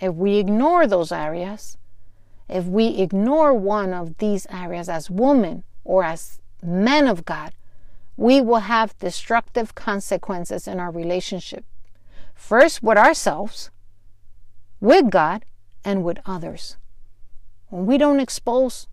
If 0.00 0.14
we 0.14 0.38
ignore 0.38 0.86
those 0.86 1.12
areas, 1.12 1.76
if 2.48 2.64
we 2.64 2.86
ignore 3.02 3.52
one 3.52 3.92
of 3.92 4.16
these 4.16 4.46
areas 4.48 4.88
as 4.88 5.10
women 5.10 5.64
or 5.84 6.04
as 6.04 6.40
men 6.62 7.06
of 7.06 7.24
God, 7.24 7.52
we 8.16 8.40
will 8.40 8.60
have 8.60 8.98
destructive 8.98 9.74
consequences 9.74 10.68
in 10.68 10.78
our 10.78 10.90
relationship. 10.90 11.64
First, 12.34 12.82
with 12.82 12.98
ourselves, 12.98 13.70
with 14.80 15.10
God 15.10 15.44
and 15.84 16.04
with 16.04 16.18
others. 16.26 16.76
When 17.68 17.86
we 17.86 17.98
don't 17.98 18.20
expose 18.20 18.86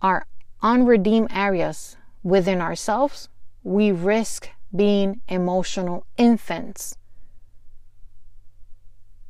our 0.00 0.26
unredeemed 0.62 1.28
areas 1.32 1.96
within 2.22 2.60
ourselves, 2.60 3.28
we 3.62 3.90
risk 3.90 4.50
being 4.74 5.20
emotional 5.28 6.06
infants. 6.16 6.96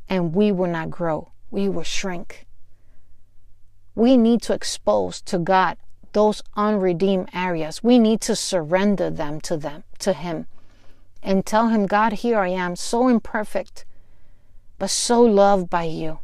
And 0.08 0.34
we 0.34 0.52
will 0.52 0.70
not 0.70 0.90
grow, 0.90 1.32
we 1.50 1.68
will 1.68 1.82
shrink. 1.82 2.46
We 3.94 4.16
need 4.16 4.42
to 4.42 4.52
expose 4.52 5.20
to 5.22 5.38
God 5.38 5.76
those 6.12 6.42
unredeemed 6.56 7.28
areas. 7.34 7.82
We 7.82 7.98
need 7.98 8.20
to 8.22 8.36
surrender 8.36 9.10
them 9.10 9.40
to 9.42 9.56
them, 9.56 9.84
to 10.00 10.12
Him, 10.12 10.46
and 11.22 11.44
tell 11.44 11.68
Him, 11.68 11.86
God, 11.86 12.12
here 12.14 12.38
I 12.38 12.48
am, 12.48 12.76
so 12.76 13.08
imperfect 13.08 13.84
but 14.78 14.90
so 14.90 15.20
loved 15.20 15.68
by 15.68 15.84
you. 15.84 16.20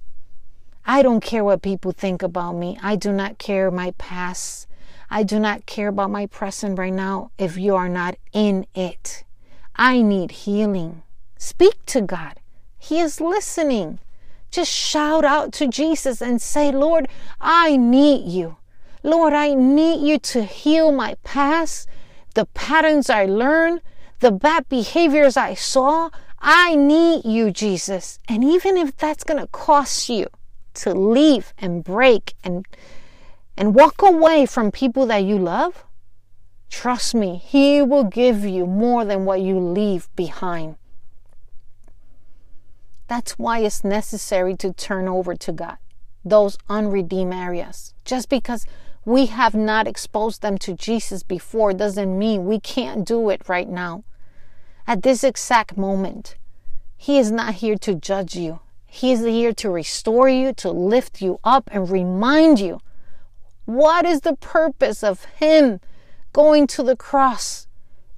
I 0.87 1.03
don't 1.03 1.23
care 1.23 1.45
what 1.45 1.63
people 1.63 1.93
think 1.93 2.23
about 2.23 2.53
me. 2.53 2.79
I 2.83 2.97
do 2.97 3.13
not 3.13 3.39
care 3.39 3.71
my 3.71 3.93
past. 3.93 4.69
I 5.11 5.23
do 5.23 5.39
not 5.39 5.67
care 5.67 5.89
about 5.89 6.11
my 6.11 6.27
present 6.27 6.79
right 6.79 6.93
now 6.93 7.31
if 7.39 7.57
you 7.57 7.75
are 7.75 7.89
not 7.89 8.17
in 8.33 8.67
it. 8.75 9.25
I 9.77 10.03
need 10.03 10.31
healing. 10.31 11.03
Speak 11.37 11.85
to 11.87 12.01
God. 12.01 12.39
He 12.79 13.01
is 13.01 13.21
listening. 13.21 13.99
Just 14.51 14.71
shout 14.71 15.25
out 15.25 15.53
to 15.55 15.67
Jesus 15.67 16.21
and 16.21 16.41
say, 16.41 16.71
Lord, 16.71 17.09
I 17.41 17.77
need 17.77 18.31
you. 18.31 18.57
Lord, 19.05 19.35
I 19.35 19.53
need 19.53 20.09
you 20.09 20.19
to 20.19 20.45
heal 20.45 20.91
my 20.91 21.17
past, 21.25 21.87
the 22.35 22.47
patterns 22.47 23.11
I 23.11 23.27
learned, 23.27 23.83
the 24.21 24.33
bad 24.33 24.67
behaviors 24.71 25.37
I 25.37 25.53
saw. 25.53 26.09
I 26.41 26.75
need 26.75 27.27
you, 27.27 27.51
Jesus. 27.51 28.19
And 28.27 28.43
even 28.43 28.79
if 28.79 28.97
that's 28.97 29.23
going 29.23 29.41
to 29.41 29.47
cost 29.49 30.09
you 30.09 30.29
to 30.75 30.95
leave 30.95 31.53
and 31.59 31.85
break 31.85 32.35
and 32.43 32.67
and 33.57 33.75
walk 33.75 34.03
away 34.03 34.47
from 34.47 34.73
people 34.73 35.07
that 35.07 35.23
you 35.23 35.39
love, 35.39 35.85
trust 36.71 37.15
me, 37.15 37.37
he 37.37 37.83
will 37.83 38.05
give 38.05 38.43
you 38.45 38.67
more 38.67 39.05
than 39.05 39.27
what 39.27 39.43
you 39.43 39.61
leave 39.61 40.09
behind. 40.17 40.77
That's 43.07 43.33
why 43.33 43.61
it's 43.61 43.85
necessary 43.85 44.57
to 44.57 44.73
turn 44.73 45.07
over 45.09 45.37
to 45.37 45.53
God 45.53 45.77
those 46.25 46.57
unredeemed 46.69 47.35
areas. 47.35 47.95
Just 48.05 48.29
because 48.29 48.67
we 49.05 49.27
have 49.27 49.55
not 49.55 49.87
exposed 49.87 50.41
them 50.41 50.57
to 50.59 50.75
Jesus 50.75 51.23
before 51.23 51.73
doesn't 51.73 52.19
mean 52.19 52.47
we 52.47 52.59
can't 52.59 53.07
do 53.07 53.29
it 53.31 53.49
right 53.49 53.69
now 53.69 54.05
at 54.87 55.03
this 55.03 55.23
exact 55.23 55.77
moment. 55.77 56.37
He 56.97 57.19
is 57.19 57.31
not 57.31 57.55
here 57.55 57.77
to 57.79 57.95
judge 57.95 58.35
you. 58.35 58.61
He 58.87 59.13
is 59.13 59.21
here 59.21 59.53
to 59.55 59.71
restore 59.71 60.29
you, 60.29 60.53
to 60.55 60.71
lift 60.71 61.21
you 61.21 61.39
up, 61.43 61.69
and 61.73 61.91
remind 61.91 62.61
you 62.61 62.81
what 63.65 64.07
is 64.07 64.21
the 64.21 64.37
purpose 64.37 65.03
of 65.03 65.25
Him 65.25 65.81
going 66.33 66.67
to 66.69 66.83
the 66.83 66.97
cross. 66.97 67.67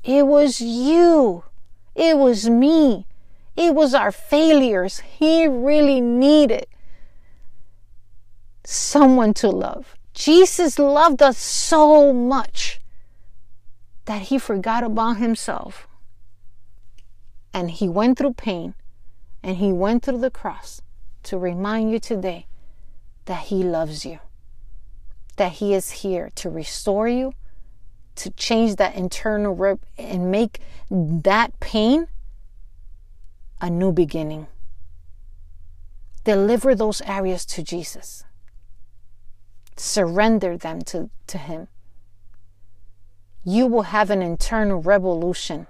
It 0.04 0.26
was 0.26 0.60
you, 0.60 1.44
it 1.94 2.18
was 2.18 2.48
me, 2.48 3.06
it 3.56 3.74
was 3.74 3.94
our 3.94 4.12
failures. 4.12 5.00
He 5.00 5.46
really 5.46 6.00
needed 6.00 6.66
someone 8.64 9.32
to 9.34 9.48
love. 9.48 9.95
Jesus 10.16 10.78
loved 10.78 11.20
us 11.20 11.36
so 11.36 12.10
much 12.10 12.80
that 14.06 14.22
he 14.22 14.38
forgot 14.38 14.82
about 14.82 15.18
himself. 15.18 15.86
And 17.52 17.70
he 17.70 17.86
went 17.86 18.16
through 18.16 18.32
pain 18.32 18.74
and 19.42 19.58
he 19.58 19.72
went 19.72 20.02
through 20.02 20.20
the 20.20 20.30
cross 20.30 20.80
to 21.24 21.36
remind 21.36 21.90
you 21.90 21.98
today 21.98 22.46
that 23.26 23.48
he 23.48 23.62
loves 23.62 24.06
you, 24.06 24.20
that 25.36 25.52
he 25.52 25.74
is 25.74 25.90
here 25.90 26.30
to 26.36 26.48
restore 26.48 27.08
you, 27.08 27.34
to 28.14 28.30
change 28.30 28.76
that 28.76 28.94
internal 28.94 29.54
rip 29.54 29.84
and 29.98 30.30
make 30.30 30.60
that 30.90 31.60
pain 31.60 32.08
a 33.60 33.68
new 33.68 33.92
beginning. 33.92 34.46
Deliver 36.24 36.74
those 36.74 37.02
areas 37.02 37.44
to 37.44 37.62
Jesus. 37.62 38.24
Surrender 39.76 40.56
them 40.56 40.82
to, 40.82 41.10
to 41.26 41.38
Him. 41.38 41.68
You 43.44 43.66
will 43.66 43.82
have 43.82 44.10
an 44.10 44.22
internal 44.22 44.80
revolution 44.80 45.66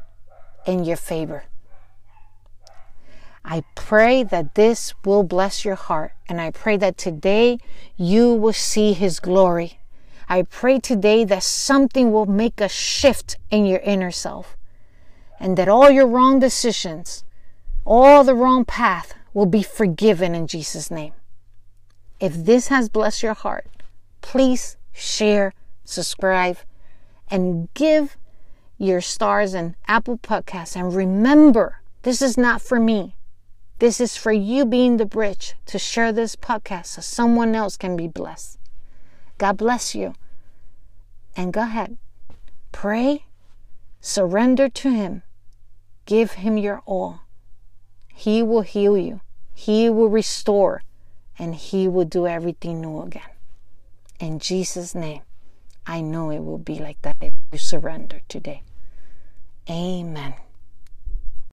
in 0.66 0.84
your 0.84 0.96
favor. 0.96 1.44
I 3.44 3.62
pray 3.76 4.24
that 4.24 4.56
this 4.56 4.92
will 5.04 5.22
bless 5.22 5.64
your 5.64 5.76
heart, 5.76 6.12
and 6.28 6.40
I 6.40 6.50
pray 6.50 6.76
that 6.78 6.98
today 6.98 7.58
you 7.96 8.32
will 8.34 8.52
see 8.52 8.92
His 8.92 9.20
glory. 9.20 9.78
I 10.28 10.42
pray 10.42 10.80
today 10.80 11.24
that 11.24 11.44
something 11.44 12.10
will 12.10 12.26
make 12.26 12.60
a 12.60 12.68
shift 12.68 13.36
in 13.50 13.64
your 13.64 13.78
inner 13.80 14.10
self, 14.10 14.56
and 15.38 15.56
that 15.56 15.68
all 15.68 15.90
your 15.90 16.08
wrong 16.08 16.40
decisions, 16.40 17.22
all 17.84 18.24
the 18.24 18.34
wrong 18.34 18.64
path 18.64 19.14
will 19.32 19.46
be 19.46 19.62
forgiven 19.62 20.34
in 20.34 20.48
Jesus' 20.48 20.90
name. 20.90 21.12
If 22.18 22.34
this 22.34 22.68
has 22.68 22.88
blessed 22.88 23.22
your 23.22 23.34
heart, 23.34 23.66
please 24.26 24.76
share, 24.92 25.54
subscribe, 25.84 26.58
and 27.30 27.72
give 27.74 28.16
your 28.76 29.00
stars 29.00 29.54
and 29.54 29.76
Apple 29.86 30.18
Podcasts. 30.18 30.74
And 30.74 30.92
remember, 30.92 31.80
this 32.02 32.20
is 32.20 32.36
not 32.36 32.60
for 32.60 32.80
me. 32.80 33.14
This 33.78 34.00
is 34.00 34.16
for 34.16 34.32
you 34.32 34.66
being 34.66 34.96
the 34.96 35.06
bridge 35.06 35.54
to 35.66 35.78
share 35.78 36.12
this 36.12 36.34
podcast 36.34 36.86
so 36.86 37.02
someone 37.02 37.54
else 37.54 37.76
can 37.76 37.96
be 37.96 38.08
blessed. 38.08 38.58
God 39.38 39.58
bless 39.58 39.94
you. 39.94 40.14
And 41.36 41.52
go 41.52 41.62
ahead. 41.62 41.96
Pray, 42.72 43.26
surrender 44.00 44.68
to 44.68 44.90
Him, 44.90 45.22
give 46.04 46.32
Him 46.32 46.58
your 46.58 46.82
all. 46.84 47.20
He 48.12 48.42
will 48.42 48.62
heal 48.62 48.98
you, 48.98 49.20
He 49.54 49.88
will 49.88 50.08
restore, 50.08 50.82
and 51.38 51.54
He 51.54 51.86
will 51.86 52.04
do 52.04 52.26
everything 52.26 52.80
new 52.80 53.02
again. 53.02 53.35
In 54.18 54.38
Jesus' 54.38 54.94
name, 54.94 55.22
I 55.86 56.00
know 56.00 56.30
it 56.30 56.40
will 56.40 56.58
be 56.58 56.78
like 56.78 57.00
that 57.02 57.16
if 57.20 57.34
you 57.52 57.58
surrender 57.58 58.22
today. 58.28 58.62
Amen. 59.68 60.34